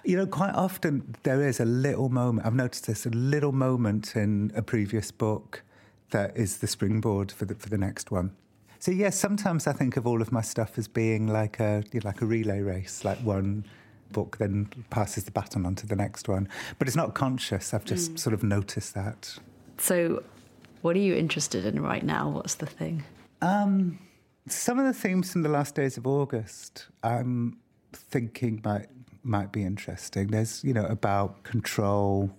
You 0.04 0.18
know, 0.18 0.26
quite 0.26 0.54
often 0.56 1.16
there 1.24 1.48
is 1.48 1.60
a 1.60 1.66
little 1.66 2.10
moment, 2.10 2.46
I've 2.46 2.56
noticed 2.56 2.88
this, 2.88 3.06
a 3.06 3.10
little 3.10 3.52
moment 3.52 4.16
in 4.16 4.52
a 4.56 4.62
previous 4.62 5.12
book 5.12 5.64
that 6.10 6.36
is 6.36 6.58
the 6.58 6.68
springboard 6.68 7.32
for 7.32 7.46
the, 7.46 7.56
for 7.56 7.70
the 7.70 7.78
next 7.78 8.12
one. 8.12 8.32
So 8.80 8.92
yes, 8.92 9.18
sometimes 9.18 9.68
I 9.68 9.74
think 9.74 9.98
of 9.98 10.08
all 10.08 10.22
of 10.22 10.32
my 10.32 10.42
stuff 10.42 10.78
as 10.78 10.88
being 10.88 11.28
like 11.28 11.60
a 11.60 11.84
you 11.92 12.00
know, 12.00 12.08
like 12.08 12.22
a 12.22 12.26
relay 12.26 12.62
race, 12.62 13.04
like 13.04 13.18
one 13.20 13.66
book 14.12 14.38
then 14.38 14.68
passes 14.90 15.26
the 15.26 15.32
baton 15.32 15.66
on 15.66 15.76
to 15.76 15.86
the 15.86 15.96
next 15.96 16.28
one. 16.28 16.48
But 16.78 16.88
it's 16.88 16.98
not 16.98 17.14
conscious. 17.14 17.74
I've 17.74 17.86
just 17.86 18.14
mm. 18.14 18.20
sort 18.20 18.34
of 18.34 18.42
noticed 18.42 18.94
that. 18.96 19.38
So, 19.78 20.24
what 20.82 20.96
are 20.96 21.00
you 21.00 21.16
interested 21.16 21.66
in 21.66 21.82
right 21.82 22.04
now? 22.04 22.30
What's 22.30 22.56
the 22.56 22.66
thing? 22.66 23.04
Um, 23.42 24.00
some 24.48 24.80
of 24.80 24.86
the 24.86 24.94
themes 24.94 25.32
from 25.32 25.44
the 25.44 25.50
last 25.50 25.76
days 25.76 25.98
of 25.98 26.08
August. 26.08 26.88
I'm 27.04 27.58
thinking 27.94 28.60
about 28.60 28.84
might 29.24 29.52
be 29.52 29.64
interesting. 29.64 30.28
There's, 30.28 30.64
you 30.64 30.74
know, 30.74 30.86
about 30.86 31.44
control, 31.44 32.32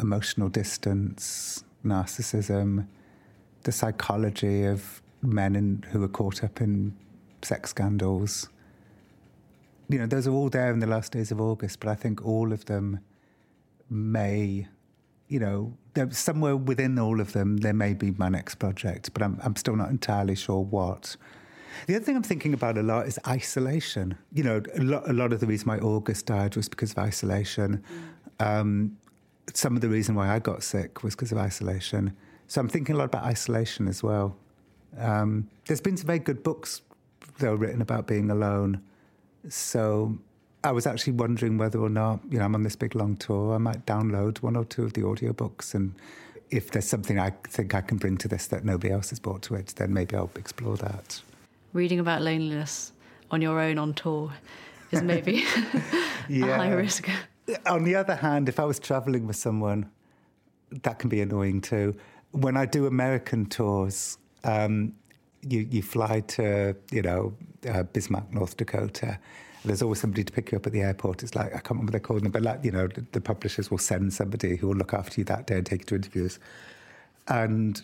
emotional 0.00 0.48
distance, 0.48 1.64
narcissism, 1.84 2.86
the 3.64 3.72
psychology 3.72 4.64
of 4.64 5.02
men 5.22 5.56
in, 5.56 5.84
who 5.90 6.00
were 6.00 6.08
caught 6.08 6.42
up 6.44 6.60
in 6.60 6.96
sex 7.42 7.70
scandals. 7.70 8.48
You 9.88 9.98
know, 9.98 10.06
those 10.06 10.26
are 10.26 10.32
all 10.32 10.48
there 10.48 10.72
in 10.72 10.80
the 10.80 10.86
last 10.86 11.12
days 11.12 11.30
of 11.30 11.40
August, 11.40 11.80
but 11.80 11.88
I 11.88 11.94
think 11.94 12.24
all 12.24 12.52
of 12.52 12.64
them 12.64 13.00
may, 13.90 14.66
you 15.28 15.38
know, 15.38 15.76
somewhere 16.10 16.56
within 16.56 16.98
all 16.98 17.20
of 17.20 17.32
them, 17.32 17.58
there 17.58 17.74
may 17.74 17.94
be 17.94 18.10
my 18.12 18.28
next 18.28 18.56
project, 18.56 19.12
but 19.12 19.22
I'm, 19.22 19.38
I'm 19.42 19.56
still 19.56 19.76
not 19.76 19.90
entirely 19.90 20.34
sure 20.34 20.60
what. 20.60 21.16
The 21.86 21.96
other 21.96 22.04
thing 22.04 22.16
I'm 22.16 22.22
thinking 22.22 22.54
about 22.54 22.78
a 22.78 22.82
lot 22.82 23.06
is 23.06 23.18
isolation. 23.26 24.16
You 24.32 24.44
know, 24.44 24.62
a 24.74 24.82
lot, 24.82 25.08
a 25.08 25.12
lot 25.12 25.32
of 25.32 25.40
the 25.40 25.46
reason 25.46 25.68
why 25.68 25.78
August 25.78 26.26
died 26.26 26.56
was 26.56 26.68
because 26.68 26.92
of 26.92 26.98
isolation. 26.98 27.82
Mm. 28.38 28.46
Um, 28.46 28.96
some 29.54 29.74
of 29.74 29.82
the 29.82 29.88
reason 29.88 30.14
why 30.14 30.28
I 30.28 30.38
got 30.38 30.62
sick 30.62 31.02
was 31.02 31.14
because 31.14 31.32
of 31.32 31.38
isolation. 31.38 32.16
So 32.46 32.60
I'm 32.60 32.68
thinking 32.68 32.94
a 32.94 32.98
lot 32.98 33.04
about 33.04 33.24
isolation 33.24 33.88
as 33.88 34.02
well. 34.02 34.36
Um, 34.98 35.48
there's 35.66 35.80
been 35.80 35.96
some 35.96 36.06
very 36.06 36.18
good 36.18 36.42
books, 36.42 36.82
though, 37.38 37.54
written 37.54 37.82
about 37.82 38.06
being 38.06 38.30
alone. 38.30 38.82
So 39.48 40.18
I 40.64 40.72
was 40.72 40.86
actually 40.86 41.14
wondering 41.14 41.58
whether 41.58 41.78
or 41.80 41.88
not, 41.88 42.20
you 42.30 42.38
know, 42.38 42.44
I'm 42.44 42.54
on 42.54 42.62
this 42.62 42.76
big 42.76 42.94
long 42.94 43.16
tour, 43.16 43.54
I 43.54 43.58
might 43.58 43.84
download 43.86 44.38
one 44.38 44.56
or 44.56 44.64
two 44.64 44.84
of 44.84 44.92
the 44.92 45.00
audiobooks 45.02 45.74
and 45.74 45.94
if 46.52 46.70
there's 46.70 46.86
something 46.86 47.18
I 47.18 47.30
think 47.44 47.74
I 47.74 47.80
can 47.80 47.96
bring 47.96 48.18
to 48.18 48.28
this 48.28 48.46
that 48.48 48.64
nobody 48.64 48.92
else 48.92 49.10
has 49.10 49.18
brought 49.18 49.42
to 49.42 49.54
it, 49.54 49.68
then 49.76 49.92
maybe 49.92 50.14
I'll 50.14 50.30
explore 50.36 50.76
that. 50.76 51.20
Reading 51.72 51.98
about 51.98 52.20
loneliness 52.20 52.92
on 53.30 53.40
your 53.40 53.58
own 53.58 53.78
on 53.78 53.94
tour 53.94 54.32
is 54.90 55.02
maybe 55.02 55.44
yeah. 56.28 56.46
a 56.46 56.56
high 56.56 56.72
risk. 56.72 57.08
On 57.66 57.84
the 57.84 57.94
other 57.94 58.14
hand, 58.14 58.50
if 58.50 58.60
I 58.60 58.64
was 58.64 58.78
traveling 58.78 59.26
with 59.26 59.36
someone, 59.36 59.90
that 60.70 60.98
can 60.98 61.08
be 61.08 61.22
annoying 61.22 61.62
too. 61.62 61.96
When 62.32 62.56
I 62.56 62.66
do 62.66 62.86
American 62.86 63.46
tours, 63.46 64.18
um, 64.44 64.94
you, 65.48 65.60
you 65.70 65.82
fly 65.82 66.20
to, 66.20 66.76
you 66.90 67.02
know, 67.02 67.34
uh, 67.68 67.82
Bismarck, 67.84 68.32
North 68.32 68.56
Dakota, 68.56 69.18
there's 69.64 69.82
always 69.82 70.00
somebody 70.00 70.24
to 70.24 70.32
pick 70.32 70.50
you 70.50 70.56
up 70.58 70.66
at 70.66 70.72
the 70.72 70.80
airport. 70.80 71.22
It's 71.22 71.34
like, 71.34 71.48
I 71.48 71.58
can't 71.58 71.70
remember 71.70 71.86
what 71.86 71.92
they're 71.92 72.00
called, 72.00 72.32
but 72.32 72.42
like, 72.42 72.64
you 72.64 72.72
know, 72.72 72.88
the, 72.88 73.04
the 73.12 73.20
publishers 73.20 73.70
will 73.70 73.78
send 73.78 74.12
somebody 74.12 74.56
who 74.56 74.68
will 74.68 74.76
look 74.76 74.92
after 74.92 75.20
you 75.20 75.24
that 75.26 75.46
day 75.46 75.56
and 75.56 75.66
take 75.66 75.82
you 75.82 75.86
to 75.86 75.94
interviews. 75.96 76.38
And, 77.28 77.80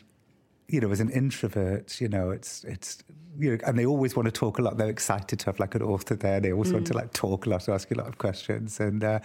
you 0.69 0.81
know, 0.81 0.91
as 0.91 1.01
an 1.01 1.11
introvert, 1.11 2.01
you 2.01 2.09
know, 2.09 2.31
it's, 2.31 2.65
it's, 2.65 2.99
you 3.39 3.53
know, 3.53 3.59
and 3.65 3.79
they 3.79 3.87
always 3.87 4.17
want 4.17 4.27
to 4.27 4.33
talk 4.33 4.59
a 4.59 4.63
lot. 4.63 4.77
They're 4.77 4.89
excited 4.89 5.39
to 5.39 5.47
have 5.47 5.61
like 5.61 5.77
an 5.77 5.83
author 5.83 6.17
there. 6.17 6.41
They 6.41 6.53
always 6.53 6.71
mm. 6.71 6.75
want 6.75 6.87
to 6.89 6.95
mm. 6.95 6.97
like 6.97 7.13
talk 7.13 7.47
a 7.47 7.51
lot, 7.51 7.69
ask 7.69 7.89
you 7.91 7.97
a 7.97 8.01
lot 8.01 8.09
of 8.09 8.19
questions. 8.19 8.81
And 8.81 9.05
uh, 9.05 9.21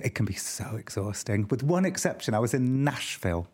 it 0.00 0.16
can 0.16 0.26
be 0.26 0.34
so 0.34 0.76
exhausting. 0.76 1.46
With 1.48 1.62
one 1.62 1.84
exception, 1.84 2.34
I 2.34 2.40
was 2.40 2.54
in 2.54 2.82
Nashville 2.82 3.46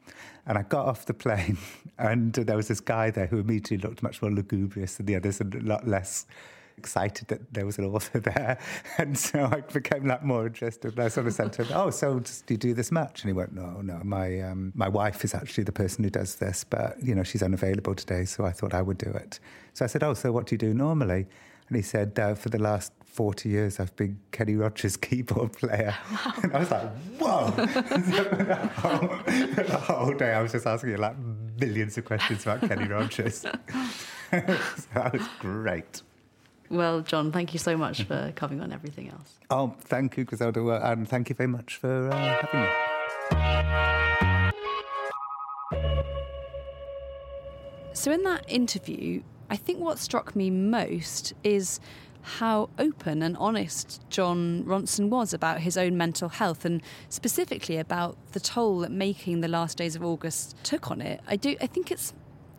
and 0.51 0.59
I 0.59 0.63
got 0.63 0.87
off 0.87 1.07
the 1.07 1.15
plane 1.15 1.59
and 1.99 2.33
there 2.33 2.57
was 2.57 2.67
this 2.67 2.81
guy 2.81 3.11
there 3.11 3.27
who 3.27 3.39
immediately 3.39 3.79
looked 3.79 4.03
much 4.03 4.21
more 4.21 4.33
lugubrious 4.33 4.97
than 4.97 5.07
the 5.07 5.15
others 5.15 5.41
and 5.41 5.55
a 5.55 5.61
lot 5.61 5.87
less 5.87 6.27
excited 6.77 7.29
that 7.29 7.55
there 7.55 7.65
was 7.65 7.79
an 7.79 7.85
author 7.85 8.19
there. 8.33 8.59
And 8.99 9.17
so 9.17 9.45
I 9.45 9.61
became 9.61 10.07
like 10.07 10.25
more 10.25 10.47
interested. 10.47 10.95
And 10.95 11.05
I 11.05 11.09
sort 11.09 11.29
of 11.29 11.35
said 11.35 11.53
to 11.53 11.65
him, 11.65 11.73
Oh, 11.77 11.91
so 11.91 12.19
do 12.19 12.55
you 12.55 12.57
do 12.57 12.75
this 12.75 12.91
much? 12.91 13.23
And 13.23 13.29
he 13.29 13.33
went, 13.33 13.55
No, 13.55 13.81
no, 13.81 14.01
my, 14.03 14.41
um, 14.41 14.73
my 14.75 14.89
wife 14.89 15.25
is 15.25 15.35
actually 15.35 15.65
the 15.65 15.73
person 15.73 16.03
who 16.03 16.11
does 16.11 16.35
this, 16.35 16.65
but, 16.65 17.01
you 17.01 17.15
know, 17.15 17.23
she's 17.23 17.45
unavailable 17.45 17.95
today. 17.95 18.25
So 18.25 18.45
I 18.45 18.51
thought 18.51 18.75
I 18.75 18.83
would 18.83 18.99
do 18.99 19.11
it. 19.11 19.39
So 19.75 19.85
I 19.85 19.89
said, 19.89 20.03
Oh, 20.03 20.15
so 20.15 20.33
what 20.33 20.47
do 20.47 20.55
you 20.55 20.59
do 20.59 20.75
normally? 20.75 21.29
And 21.71 21.77
he 21.77 21.83
said, 21.83 22.19
uh, 22.19 22.35
For 22.35 22.49
the 22.49 22.59
last 22.59 22.93
40 23.05 23.49
years, 23.49 23.79
I've 23.79 23.95
been 23.95 24.19
Kenny 24.33 24.57
Rogers' 24.57 24.97
keyboard 25.07 25.53
player. 25.53 25.97
Wow. 26.11 26.33
And 26.43 26.53
I 26.53 26.59
was 26.59 26.71
like, 26.71 26.91
Whoa. 27.19 27.51
the, 27.57 28.71
whole, 28.75 29.09
the 29.25 29.77
whole 29.79 30.15
day 30.15 30.33
I 30.33 30.43
was 30.43 30.51
just 30.53 30.67
asking 30.67 30.91
you 30.91 30.97
like 30.97 31.15
millions 31.61 31.97
of 31.97 32.05
questions 32.05 32.43
about 32.43 32.63
Kenny 32.63 32.89
Rogers. 32.89 33.37
so 33.41 33.53
that 34.31 35.13
was 35.13 35.23
great. 35.39 36.03
Well, 36.71 37.03
Jon, 37.03 37.31
thank 37.31 37.53
you 37.53 37.61
so 37.61 37.77
much 37.77 38.03
for 38.03 38.33
coming 38.35 38.61
on 38.61 38.73
everything 38.73 39.09
else. 39.09 39.39
Oh, 39.49 39.77
thank 39.81 40.17
you, 40.17 40.25
Griselda, 40.25 40.91
and 40.91 41.09
thank 41.09 41.29
you 41.29 41.37
very 41.37 41.49
much 41.49 41.77
for 41.77 42.11
uh, 42.11 42.37
having 42.43 42.63
me. 42.63 42.69
So, 47.93 48.13
in 48.13 48.23
that 48.23 48.45
interview, 48.49 49.23
I 49.51 49.57
think 49.57 49.81
what 49.81 49.99
struck 49.99 50.35
me 50.35 50.49
most 50.49 51.35
is 51.45 51.81
how 52.23 52.71
open 52.79 53.23
and 53.23 53.37
honest 53.37 54.03
Jon 54.11 54.63
Ronson 54.65 55.09
was 55.09 55.33
about 55.33 55.61
his 55.61 55.77
own 55.77 55.97
mental 55.97 56.29
health 56.29 56.65
and 56.65 56.83
specifically 57.09 57.77
about 57.79 58.17
the 58.33 58.41
toll 58.41 58.81
that 58.81 58.91
making 58.91 59.41
the 59.41 59.49
last 59.49 59.79
days 59.79 59.97
of 59.97 60.05
August 60.05 60.57
took 60.63 60.91
on 60.91 61.01
it. 61.01 61.21
I 61.27 61.37
do 61.37 61.57
I 61.61 61.67
think 61.67 61.91
it's 61.91 62.13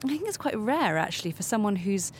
I 0.04 0.10
think 0.10 0.27
it's 0.27 0.38
quite 0.38 0.58
rare 0.58 0.97
actually 0.97 1.32
for 1.32 1.43
someone 1.43 1.77
who's 1.77 2.12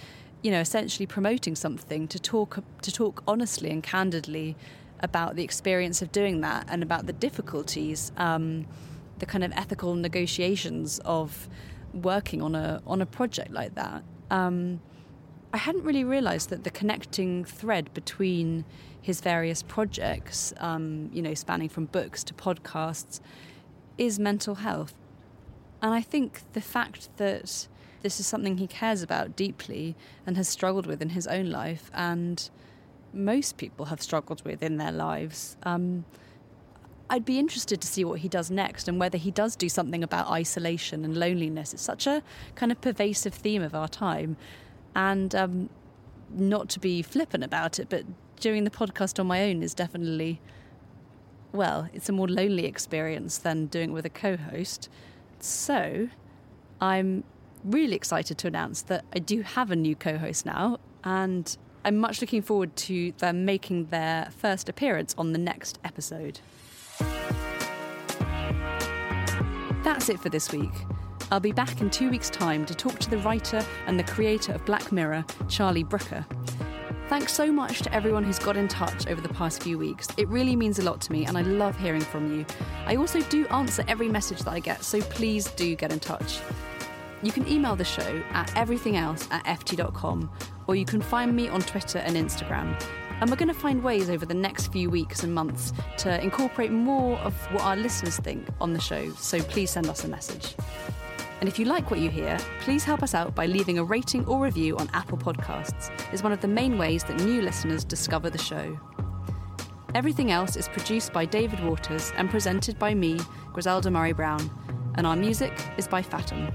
you 0.42 0.52
know, 0.52 0.60
essentially 0.60 1.06
promoting 1.06 1.56
something 1.56 2.08
to 2.08 2.20
talk 2.20 2.64
to 2.82 2.92
talk 2.92 3.24
honestly 3.28 3.70
and 3.70 3.84
candidly 3.84 4.56
about 5.02 5.36
the 5.36 5.44
experience 5.44 6.02
of 6.02 6.12
doing 6.12 6.42
that 6.42 6.66
and 6.70 6.84
about 6.84 7.08
the 7.08 7.14
difficulties, 7.14 8.12
um, 8.18 8.66
the 9.20 9.26
kind 9.26 9.44
of 9.44 9.52
ethical 9.54 9.96
negotiations 9.96 11.00
of 11.06 11.48
working 11.94 12.42
on 12.42 12.56
a 12.56 12.82
on 12.88 13.02
a 13.02 13.06
project 13.06 13.52
like 13.52 13.76
that. 13.76 14.04
Um, 14.32 14.82
I 15.54 15.58
hadn't 15.58 15.84
really 15.84 16.06
realised 16.06 16.50
that 16.50 16.64
the 16.64 16.72
connecting 16.72 17.44
thread 17.44 17.94
between 17.94 18.66
his 19.02 19.20
various 19.20 19.62
projects, 19.62 20.54
um, 20.58 21.10
you 21.12 21.22
know, 21.22 21.34
spanning 21.34 21.68
from 21.70 21.86
books 21.86 22.24
to 22.24 22.34
podcasts, 22.34 23.20
is 23.98 24.18
mental 24.18 24.56
health. 24.56 24.96
And 25.82 25.94
I 25.94 26.02
think 26.02 26.42
the 26.54 26.62
fact 26.62 27.10
that 27.18 27.68
this 28.02 28.20
is 28.20 28.26
something 28.26 28.58
he 28.58 28.68
cares 28.68 29.04
about 29.04 29.36
deeply 29.36 29.96
and 30.26 30.38
has 30.38 30.48
struggled 30.48 30.86
with 30.86 31.02
in 31.02 31.10
his 31.10 31.28
own 31.28 31.50
life, 31.50 31.92
and 31.94 32.50
most 33.14 33.58
people 33.58 33.86
have 33.86 34.02
struggled 34.02 34.44
with 34.46 34.64
in 34.64 34.78
their 34.78 34.92
lives. 34.92 35.58
Um, 35.64 36.06
I'd 37.12 37.26
be 37.26 37.38
interested 37.38 37.82
to 37.82 37.88
see 37.88 38.06
what 38.06 38.22
he 38.22 38.30
does 38.30 38.50
next 38.50 38.88
and 38.88 38.98
whether 38.98 39.18
he 39.18 39.32
does 39.32 39.58
do 39.58 39.68
something 39.68 40.02
about 40.02 40.30
isolation 40.30 41.04
and 41.04 41.18
loneliness. 41.18 41.74
It's 41.74 41.84
such 41.84 42.08
a 42.08 42.24
kind 42.56 42.72
of 42.72 42.80
pervasive 42.80 43.34
theme 43.34 43.62
of 43.62 43.76
our 43.76 43.90
time. 43.90 44.38
And 44.96 45.36
um, 45.36 45.70
not 46.34 46.70
to 46.70 46.80
be 46.80 47.02
flippant 47.02 47.44
about 47.44 47.80
it, 47.80 47.90
but 47.90 48.06
doing 48.40 48.64
the 48.64 48.70
podcast 48.70 49.20
on 49.20 49.28
my 49.28 49.44
own 49.44 49.62
is 49.62 49.74
definitely, 49.74 50.40
well, 51.52 51.90
it's 51.94 52.08
a 52.08 52.14
more 52.14 52.30
lonely 52.30 52.66
experience 52.66 53.38
than 53.38 53.66
doing 53.66 53.90
it 53.90 53.94
with 53.94 54.06
a 54.06 54.10
co 54.10 54.38
host. 54.38 54.88
So 55.42 56.08
I'm 56.80 57.26
really 57.66 57.96
excited 57.98 58.38
to 58.38 58.48
announce 58.48 58.84
that 58.84 59.04
I 59.14 59.20
do 59.20 59.42
have 59.42 59.70
a 59.70 59.76
new 59.76 59.98
co 59.98 60.18
host 60.18 60.46
now, 60.46 60.80
and 61.04 61.58
I'm 61.84 61.98
much 61.98 62.22
looking 62.22 62.42
forward 62.42 62.74
to 62.78 63.12
them 63.18 63.44
making 63.44 63.88
their 63.88 64.30
first 64.38 64.70
appearance 64.70 65.14
on 65.18 65.34
the 65.34 65.40
next 65.40 65.78
episode. 65.84 66.40
That's 69.92 70.08
it 70.08 70.22
for 70.22 70.30
this 70.30 70.54
week. 70.54 70.72
I'll 71.32 71.42
be 71.42 71.52
back 71.52 71.82
in 71.82 71.90
two 71.90 72.10
weeks' 72.10 72.30
time 72.30 72.66
to 72.66 72.74
talk 72.74 72.98
to 73.00 73.10
the 73.10 73.18
writer 73.18 73.62
and 73.88 74.00
the 74.00 74.06
creator 74.06 74.54
of 74.54 74.64
Black 74.64 74.90
Mirror, 74.94 75.26
Charlie 75.50 75.84
Brooker. 75.84 76.26
Thanks 77.10 77.34
so 77.34 77.52
much 77.52 77.82
to 77.82 77.94
everyone 77.94 78.24
who's 78.24 78.40
got 78.40 78.56
in 78.56 78.70
touch 78.70 79.08
over 79.08 79.20
the 79.20 79.34
past 79.34 79.62
few 79.62 79.78
weeks. 79.78 80.08
It 80.16 80.30
really 80.30 80.56
means 80.56 80.80
a 80.80 80.82
lot 80.82 81.02
to 81.02 81.12
me, 81.12 81.26
and 81.26 81.38
I 81.38 81.42
love 81.42 81.78
hearing 81.78 82.00
from 82.00 82.34
you. 82.34 82.46
I 82.86 82.96
also 82.96 83.20
do 83.24 83.46
answer 83.48 83.84
every 83.90 84.08
message 84.08 84.40
that 84.44 84.52
I 84.52 84.62
get, 84.62 84.82
so 84.82 85.02
please 85.02 85.52
do 85.52 85.76
get 85.76 85.92
in 85.92 86.00
touch. 86.00 86.40
You 87.22 87.34
can 87.34 87.46
email 87.50 87.76
the 87.76 87.84
show 87.84 88.24
at 88.32 88.48
everythingelse 88.52 89.30
at 89.30 89.44
ft.com, 89.44 90.32
or 90.68 90.78
you 90.78 90.86
can 90.86 91.02
find 91.02 91.36
me 91.36 91.50
on 91.50 91.60
Twitter 91.60 92.00
and 92.00 92.16
Instagram. 92.16 92.82
And 93.22 93.30
we're 93.30 93.38
going 93.38 93.50
to 93.50 93.54
find 93.54 93.84
ways 93.84 94.10
over 94.10 94.26
the 94.26 94.34
next 94.34 94.72
few 94.72 94.90
weeks 94.90 95.24
and 95.24 95.32
months 95.34 95.74
to 96.00 96.22
incorporate 96.24 96.72
more 96.72 97.18
of 97.20 97.36
what 97.54 97.62
our 97.62 97.76
listeners 97.76 98.18
think 98.18 98.48
on 98.60 98.74
the 98.74 98.82
show, 98.82 99.12
so 99.12 99.40
please 99.44 99.70
send 99.70 99.88
us 99.88 100.04
a 100.04 100.08
message. 100.08 100.56
And 101.40 101.48
if 101.48 101.60
you 101.60 101.66
like 101.66 101.92
what 101.92 102.00
you 102.00 102.10
hear, 102.10 102.40
please 102.62 102.84
help 102.84 103.04
us 103.04 103.14
out 103.14 103.36
by 103.36 103.46
leaving 103.46 103.78
a 103.78 103.84
rating 103.84 104.26
or 104.26 104.44
review 104.44 104.76
on 104.78 104.90
Apple 104.94 105.20
Podcasts. 105.20 105.92
It's 106.12 106.24
one 106.24 106.32
of 106.32 106.42
the 106.42 106.48
main 106.48 106.80
ways 106.80 107.04
that 107.04 107.20
new 107.22 107.44
listeners 107.44 107.84
discover 107.84 108.32
the 108.32 108.40
show. 108.40 108.80
Everything 109.94 110.32
else 110.32 110.56
is 110.56 110.68
produced 110.68 111.14
by 111.14 111.26
David 111.26 111.64
Waters 111.64 112.12
and 112.18 112.30
presented 112.30 112.80
by 112.80 112.96
me, 112.96 113.20
Griselda 113.54 113.92
Murray 113.92 114.14
Brown, 114.14 114.50
and 114.96 115.06
our 115.06 115.16
music 115.16 115.54
is 115.78 115.88
by 115.88 116.02
Fathom. 116.02 116.52